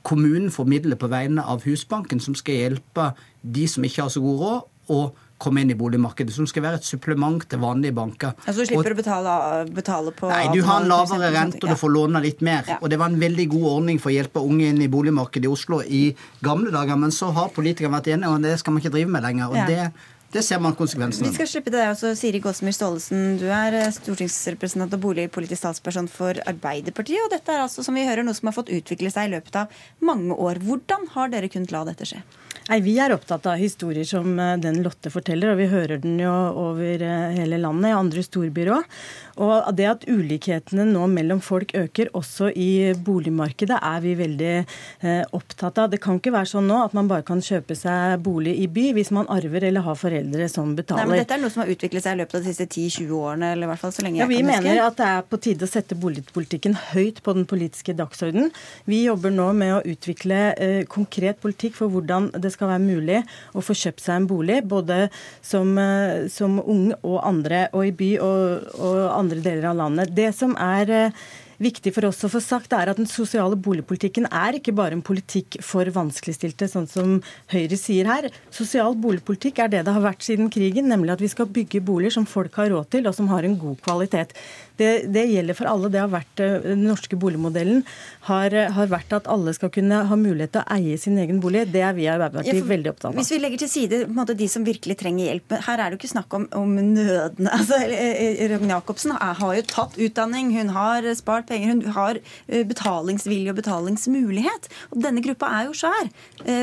[0.08, 3.12] kommunen formidler på vegne av Husbanken, som skal hjelpe
[3.42, 5.00] de som ikke har så god råd, å
[5.38, 6.34] komme inn i boligmarkedet.
[6.34, 8.34] Som skal være et supplement til vanlige banker.
[8.44, 9.36] Altså Du slipper og, å betale,
[9.74, 12.66] betale, på Nei, du har en lavere rente, og du får låne litt mer.
[12.68, 12.78] Ja.
[12.82, 15.52] Og det var en veldig god ordning for å hjelpe unge inn i boligmarkedet i
[15.52, 16.04] Oslo i
[16.44, 19.28] gamle dager, men så har politikerne vært enige, og det skal man ikke drive med
[19.28, 19.50] lenger.
[19.52, 19.66] og ja.
[19.68, 23.38] det det ser man konsekvensene Vi skal slippe deg også, Siri Gåsemyr Staalesen.
[23.40, 27.22] Du er eh, stortingsrepresentant og boligpolitisk talsperson for Arbeiderpartiet.
[27.24, 29.56] Og dette er altså, som vi hører, noe som har fått utvikle seg i løpet
[29.62, 30.60] av mange år.
[30.66, 32.20] Hvordan har dere kunnet la dette skje?
[32.68, 36.18] Nei, Vi er opptatt av historier som eh, den Lotte forteller, og vi hører den
[36.20, 36.32] jo
[36.68, 38.98] over eh, hele landet, i andre storbyer òg.
[39.38, 45.22] Og det at ulikhetene nå mellom folk øker, også i boligmarkedet, er vi veldig eh,
[45.38, 45.88] opptatt av.
[45.92, 48.90] Det kan ikke være sånn nå at man bare kan kjøpe seg bolig i by
[48.98, 51.06] hvis man arver eller har foreldre som betaler.
[51.06, 53.14] Nei, men Dette er noe som har utviklet seg i løpet av de siste 10-20
[53.16, 54.58] årene, eller i hvert fall så lenge ja, jeg kan huske.
[54.58, 58.52] Vi mener at det er på tide å sette boligpolitikken høyt på den politiske dagsordenen.
[58.90, 63.20] Vi jobber nå med å utvikle eh, konkret politikk for hvordan det skal være mulig
[63.54, 65.04] å få kjøpt seg en bolig, både
[65.40, 70.16] som, eh, som ung og andre, og i by og, og andre deler av landet.
[70.16, 71.28] Det som er eh,
[71.62, 75.04] viktig for oss å få sagt, er at den sosiale boligpolitikken er ikke bare en
[75.04, 77.18] politikk for vanskeligstilte, sånn som
[77.52, 78.30] Høyre sier her.
[78.54, 82.18] Sosial boligpolitikk er det det har vært siden krigen, nemlig at vi skal bygge boliger
[82.18, 84.34] som folk har råd til, og som har en god kvalitet.
[84.78, 85.90] Det, det, gjelder for alle.
[85.90, 87.82] Det har vært, eh, Den norske boligmodellen
[88.28, 91.40] har, eh, har, vært at alle skal kunne ha mulighet til å eie sin egen
[91.42, 91.66] bolig.
[91.72, 93.18] Det er vi i Arbeiderpartiet ja, veldig opptatt av.
[93.18, 96.00] Hvis vi legger til side måte, de som virkelig trenger hjelp Her er det jo
[96.02, 97.50] ikke snakk om, om nødene.
[97.58, 103.50] Altså, eh, Røgn Jacobsen har jo tatt utdanning, hun har spart penger, hun har betalingsvilje
[103.50, 104.68] og betalingsmulighet.
[104.94, 106.10] Og denne gruppa er jo svær.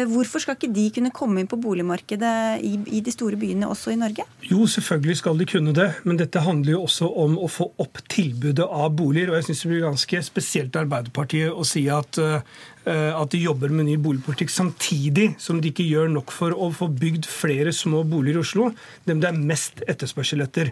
[0.09, 3.91] Hvorfor skal ikke de kunne komme inn på boligmarkedet i, i de store byene også
[3.93, 4.23] i Norge?
[4.47, 8.04] Jo, selvfølgelig skal de kunne det, men dette handler jo også om å få opp
[8.09, 9.29] tilbudet av boliger.
[9.29, 12.41] og jeg synes Det blir ganske spesielt Arbeiderpartiet å si at Eh,
[12.85, 16.87] at de jobber med ny boligpolitikk samtidig som de ikke gjør nok for å få
[16.93, 18.69] bygd flere små boliger i Oslo,
[19.09, 20.71] dem det er mest etterspørsel etter.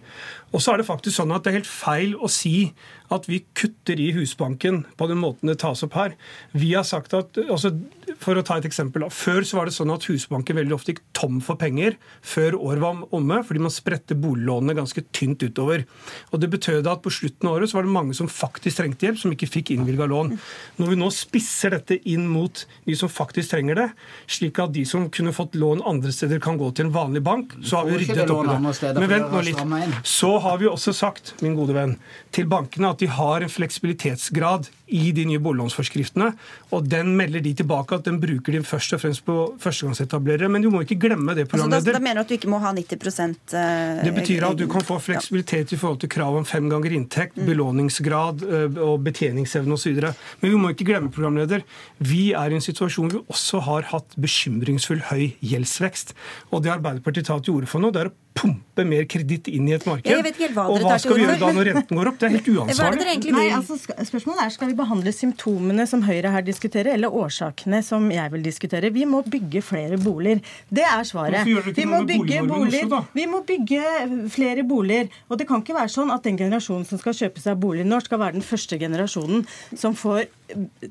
[0.53, 2.71] Og så er det faktisk sånn at det er helt feil å si
[3.13, 6.15] at vi kutter i Husbanken på den måten det tas opp her.
[6.55, 7.73] Vi har sagt at, altså,
[8.19, 9.05] For å ta et eksempel.
[9.13, 12.81] Før så var det sånn at Husbanken veldig ofte gikk tom for penger før året
[12.83, 15.85] var omme, fordi man spredte boliglånene ganske tynt utover.
[16.31, 19.07] Og Det betød at på slutten av året så var det mange som faktisk trengte
[19.07, 20.35] hjelp, som ikke fikk innvilga lån.
[20.79, 23.87] Når vi nå spisser dette inn mot de som faktisk trenger det,
[24.27, 27.55] slik at de som kunne fått lån andre steder, kan gå til en vanlig bank.
[27.63, 28.93] Så har vi ryddet opp i det.
[28.99, 29.99] Men vent nå litt.
[30.07, 31.97] Så har vi også sagt, min gode venn,
[32.35, 36.29] til bankene at de har en fleksibilitetsgrad i de nye boliglånsforskriftene.
[36.75, 40.49] Og den melder de tilbake at den bruker de først og fremst på førstegangsetablerere.
[40.53, 41.79] Men du må ikke glemme det, programleder.
[41.79, 42.99] Altså, da, da mener du at du ikke må ha 90
[43.55, 46.97] uh, Det betyr at du kan få fleksibilitet i forhold til krav om fem ganger
[46.99, 47.45] inntekt, mm.
[47.49, 50.03] belåningsgrad uh, og betjeningsevne osv.
[50.43, 51.65] Men vi må ikke glemme, programleder,
[51.99, 56.15] vi er i en situasjon hvor vi også har hatt bekymringsfull høy gjeldsvekst.
[56.51, 59.67] Og det Arbeiderpartiet tar til orde for nå, det er å pumpe mer kreditt inn
[59.69, 60.09] i et marked.
[60.53, 62.19] Hva og hva skal vi gjøre da når renten går opp?
[62.19, 63.17] Det er helt uansvarlig.
[63.35, 68.09] Nei, altså, spørsmålet er skal vi behandle symptomene som Høyre her diskuterer, eller årsakene som
[68.13, 68.91] jeg vil diskutere.
[68.93, 70.41] Vi må bygge flere boliger.
[70.73, 71.47] Det er svaret.
[71.77, 73.09] Vi må bygge boliger.
[73.13, 75.11] Vi må bygge flere boliger.
[75.29, 78.01] Og det kan ikke være sånn at den generasjonen som skal kjøpe seg bolig nå,
[78.03, 79.45] skal være den første generasjonen
[79.77, 80.25] som får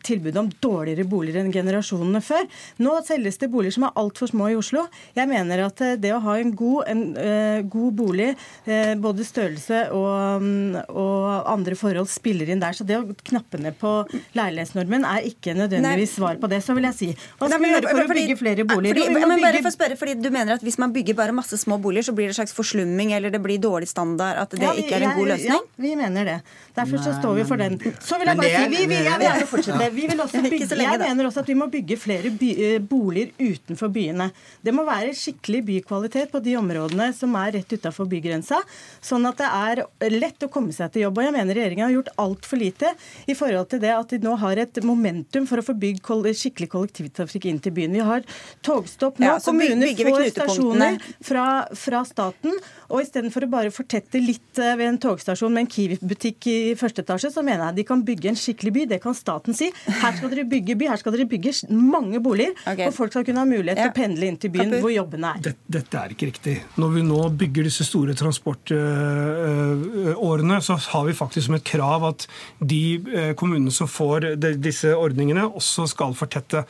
[0.03, 2.47] tilbud om dårligere boliger enn generasjonene før.
[2.83, 4.87] Nå selges det boliger som er altfor små i Oslo.
[5.17, 7.32] Jeg mener at det å ha en god en, eh,
[7.73, 8.31] god bolig,
[8.67, 12.73] eh, både størrelse og, mm, og andre forhold spiller inn der.
[12.77, 13.93] Så det å knappe ned på
[14.39, 17.11] leilighetsnormen er ikke nødvendigvis svar på det, så vil jeg si.
[17.39, 18.99] Hva skal vi gjøre for å bygge flere boliger?
[19.03, 21.33] Fordi, men bare bygge- for å spørre, fordi Du mener at hvis man bygger bare
[21.35, 24.37] masse små boliger, så blir det en slags forslumming eller det blir dårlig standard?
[24.39, 25.49] At det Ja, vi- ikke er en god løsning?
[25.49, 26.43] Ja, vi mener det.
[26.77, 27.79] Derfor så står vi for den.
[28.01, 29.93] Så vil jeg bare si, vi, vi, jeg vil gjerne fortsette.
[29.93, 32.79] Vi vil også bygge, lenge, jeg mener også at vi må bygge flere by, eh,
[32.79, 34.31] boliger utenfor byene.
[34.63, 38.61] Det må være skikkelig bykvalitet på de områdene som er rett utafor bygrensa,
[39.03, 41.21] sånn at det er lett å komme seg til jobb.
[41.21, 42.93] Og jeg mener regjeringa har gjort altfor lite
[43.31, 46.23] i forhold til det at de nå har et momentum for å få bygd koll
[46.33, 47.97] skikkelig kollektivtrafikk inn til byen.
[47.97, 48.27] Vi har
[48.65, 49.27] togstopp nå.
[49.27, 51.47] Ja, så Kommuner får stasjoner fra,
[51.79, 52.55] fra staten.
[52.93, 57.05] Og istedenfor å bare fortette litt eh, ved en togstasjon med en Kiwi-butikk i første
[57.05, 58.87] etasje, så mener jeg de kan bygge en skikkelig by.
[58.95, 59.71] Det kan staten si.
[59.87, 62.55] Her skal dere bygge by, her skal dere bygge mange boliger.
[62.67, 62.89] Okay.
[62.89, 64.87] Og folk skal kunne ha mulighet til å pendle inn til byen Kapur.
[64.87, 65.45] hvor jobbene er.
[65.49, 66.57] Dette, dette er ikke riktig.
[66.81, 72.21] Når vi nå bygger disse store transportårene, så har vi faktisk som et krav at
[72.61, 72.83] de
[73.13, 74.19] eh, kommunene som får
[74.63, 76.61] disse ordningene, også skal fortette.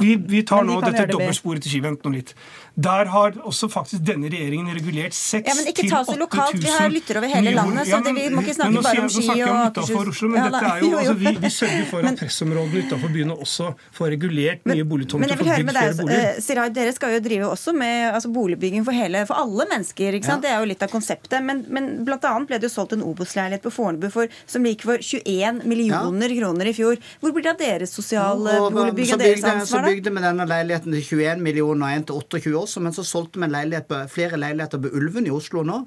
[0.00, 1.80] Vi, vi tar de nå dette det dobbeltsporet til Ski.
[1.84, 2.30] Vent nå litt.
[2.74, 6.56] Der har også faktisk denne regjeringen regulert 6 Ja, men ikke ta så lokalt.
[6.58, 9.42] Vi har lyttere over hele landet, så det- vi må ikke snakke bare om Ski
[9.42, 10.08] og Akershus.
[10.14, 10.98] Oslo, men Ja, dette er jo, jo, jo.
[10.98, 15.38] altså, vi, vi sørger for at pressområdene utenfor byene også får regulert nye Men jeg
[15.38, 16.34] vil høre med deg, boliger.
[16.34, 20.12] eh, Siraj, Dere skal jo drive også med altså, boligbygging for, hele, for alle mennesker.
[20.18, 20.42] ikke sant?
[20.42, 21.42] Det er jo litt av konseptet.
[21.44, 24.98] Men, men annet ble det jo solgt en Obos-leilighet på Fornebu for, som gikk for
[24.98, 26.98] 21 millioner kroner i fjor.
[27.20, 31.86] Hvor blir det av deres sosiale sosialboligbygging så bygde vi denne leiligheten til 21 millioner
[31.86, 35.28] og en til 28 også, men så solgte vi leilighet på, flere leiligheter på Ulven
[35.28, 35.84] i Oslo nå.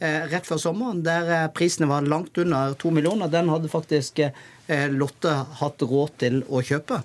[0.00, 3.28] Eh, rett før sommeren, der eh, prisene var langt under to millioner.
[3.28, 7.02] Den hadde faktisk eh, Lotte hatt råd til å kjøpe.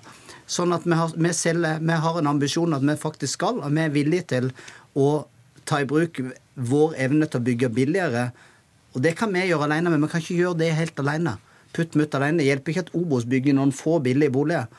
[0.48, 3.74] Sånn at vi har, vi, selger, vi har en ambisjon at vi faktisk skal, og
[3.76, 4.48] vi er villige til
[4.96, 5.26] å
[5.68, 6.22] ta i bruk
[6.54, 8.30] vår evne til å bygge billigere.
[8.94, 11.36] Og det kan vi gjøre alene, men vi kan ikke gjøre det helt alene.
[11.76, 12.40] Putt mutt alene.
[12.40, 14.70] Det hjelper ikke at Obos bygger noen få billige boliger.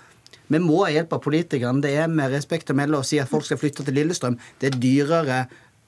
[0.47, 1.83] Vi må ha hjelp av politikerne.
[1.83, 4.37] Det er med respekt å melde å si at folk skal flytte til Lillestrøm.
[4.61, 5.39] Det er dyrere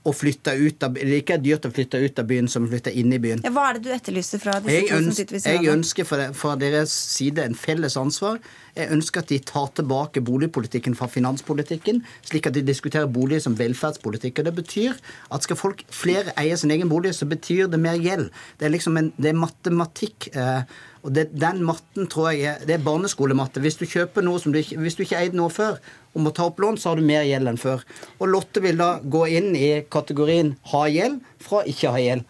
[0.07, 2.69] å flytte ut av Det er ikke dyrt å flytte ut av byen som å
[2.71, 3.41] flytte inn i byen.
[3.43, 6.93] Ja, hva er det du etterlyser fra disse Jeg, ønsker, jeg ønsker fra, fra deres
[7.17, 8.39] side en felles ansvar.
[8.77, 13.57] Jeg ønsker at de tar tilbake boligpolitikken fra finanspolitikken, slik at de diskuterer bolig som
[13.59, 14.39] velferdspolitikk.
[14.39, 15.01] Og Det betyr
[15.35, 18.29] at skal folk flere eie sin egen bolig, så betyr det mer gjeld.
[18.59, 20.31] Det er liksom en, det er matematikk.
[20.31, 20.63] Eh,
[21.03, 23.61] og det, Den matten tror jeg er, det er barneskolematte.
[23.63, 25.79] Hvis du kjøper noe som du ikke, hvis du ikke eide noe før,
[26.13, 27.85] og må ta opp lån, så har du mer gjeld enn før.
[28.19, 32.25] Og Lotte vil da gå inn i kategorien ha gjeld fra ikke ha gjeld.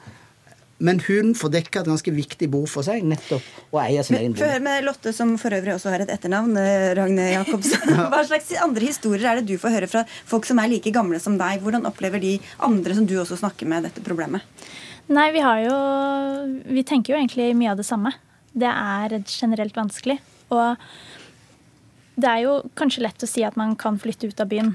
[0.80, 4.36] Men hun får dekka et ganske viktig behov for seg, nettopp å eie sin egen
[4.40, 4.62] Få bolig.
[4.64, 6.56] med Lotte, som for øvrig også har et etternavn.
[6.62, 7.90] eh, Ragne Jacobsen.
[8.14, 11.20] Hva slags andre historier er det du får høre fra folk som er like gamle
[11.20, 11.60] som deg?
[11.66, 14.46] Hvordan opplever de andre som du også snakker med, dette problemet?
[15.10, 15.78] Nei, vi har jo
[16.70, 18.14] Vi tenker jo egentlig mye av det samme.
[18.54, 20.20] Det er generelt vanskelig.
[20.54, 20.78] Og
[22.20, 24.74] det er jo kanskje lett å si at man kan flytte ut av byen.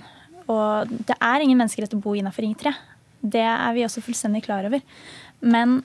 [0.50, 2.72] Og det er ingen menneskerett å bo innafor Ring 3.
[3.24, 4.84] Det er vi også fullstendig klar over.
[5.40, 5.82] Men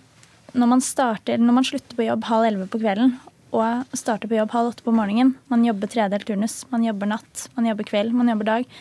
[0.53, 3.17] når man, starter, når man slutter på jobb halv elleve på kvelden
[3.55, 7.47] og starter på jobb halv åtte på morgenen, man jobber tredelt turnus, man jobber natt,
[7.55, 8.73] man jobber kveld, man jobber dag,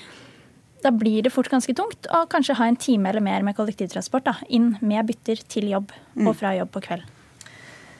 [0.84, 4.28] da blir det fort ganske tungt å kanskje ha en time eller mer med kollektivtransport
[4.28, 7.17] da, inn med bytter til jobb og fra jobb på kveld.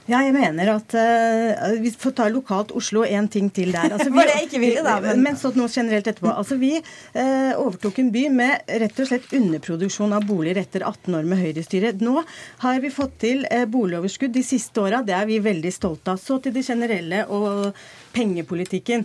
[0.08, 3.92] Ja, jeg mener at uh, Vi får ta lokalt Oslo en ting til der.
[3.92, 6.30] Altså, det jeg ikke ville, da, men- Men så noe generelt etterpå.
[6.32, 11.18] Altså, Vi uh, overtok en by med rett og slett underproduksjon av boliger etter 18
[11.20, 11.92] år med Høyre-styre.
[12.00, 12.22] Nå
[12.64, 15.02] har vi fått til uh, boligoverskudd de siste åra.
[15.04, 16.22] Det er vi veldig stolte av.
[16.24, 17.74] Så til det generelle og
[18.16, 19.04] pengepolitikken.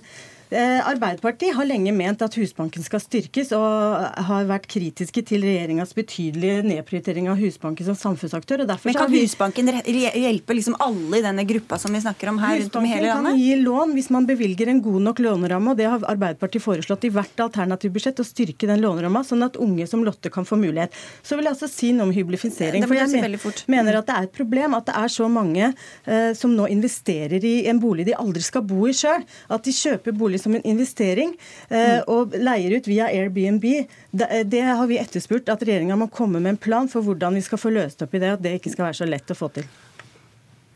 [0.54, 5.96] Eh, Arbeiderpartiet har lenge ment at Husbanken skal styrkes, og har vært kritiske til regjeringas
[5.98, 8.62] betydelige nedprioritering av Husbanken som samfunnsaktør.
[8.62, 12.38] og Men kan vi- Husbanken hjelpe liksom alle i denne gruppa som vi snakker om
[12.38, 15.18] her rundt om i hele Husbanken kan gi lån hvis man bevilger en god nok
[15.18, 19.44] låneramme, og det har Arbeiderpartiet foreslått i hvert alternative budsjett, å styrke den låneramma, sånn
[19.44, 20.92] at unge som Lotte kan få mulighet.
[21.24, 22.86] Så vil jeg altså si noe om hyblifisering.
[22.86, 23.64] For jeg fort.
[23.68, 25.74] mener at det er et problem at det er så mange
[26.08, 29.24] uh, som nå investerer i en bolig de aldri skal bo i sjøl.
[29.50, 31.34] At de kjøper bolig som en investering
[31.70, 32.04] eh, Mm.
[32.08, 33.66] og leier ut via Airbnb.
[34.12, 37.42] Det, det har vi etterspurt, at regjeringa må komme med en plan for hvordan vi
[37.46, 39.52] skal få løst opp i det, at det ikke skal være så lett å få
[39.56, 39.68] til.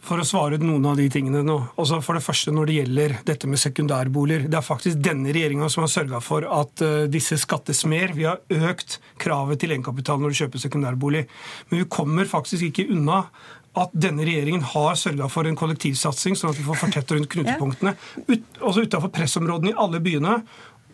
[0.08, 1.56] For å svare ut noen av de tingene nå.
[1.76, 4.46] Altså for det første Når det gjelder dette med sekundærboliger.
[4.48, 8.14] Det er faktisk denne regjeringa som har sørga for at eh, disse skattes mer.
[8.16, 8.40] Vi har
[8.72, 11.26] økt kravet til egenkapital når du kjøper sekundærbolig.
[11.68, 13.26] Men vi kommer faktisk ikke unna
[13.84, 17.94] at denne regjeringen har sørga for en kollektivsatsing, sånn at vi får fortette rundt knutepunktene.
[18.28, 20.40] Ut, også utafor pressområdene i alle byene.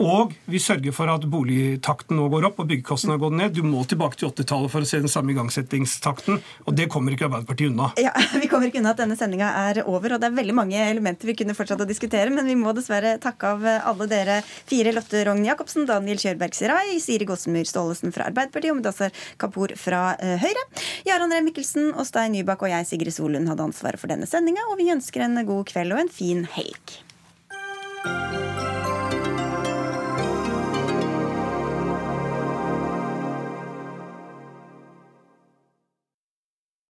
[0.02, 3.54] Og vi sørger for at boligtakten nå går opp og byggekostnadene går ned.
[3.54, 7.28] Du må tilbake til 80-tallet for å se den samme igangsettingstakten, og det kommer ikke
[7.28, 7.92] Arbeiderpartiet unna.
[8.02, 10.82] Ja, Vi kommer ikke unna at denne sendinga er over, og det er veldig mange
[10.82, 14.96] elementer vi kunne fortsatt å diskutere, men vi må dessverre takke av alle dere fire.
[14.98, 20.04] Lotte Rogn Jacobsen, Daniel Kjørberg Sirai, Siri Gåsemyr Staalesen fra Arbeiderpartiet og Mudassar Kapur fra
[20.18, 20.68] uh, Høyre.
[21.08, 24.66] Jarand Ree Mikkelsen og Stein Nybakk og jeg, Sigrid Solund, hadde ansvaret for denne sendinga,
[24.72, 27.00] og vi ønsker en god kveld og en fin helg.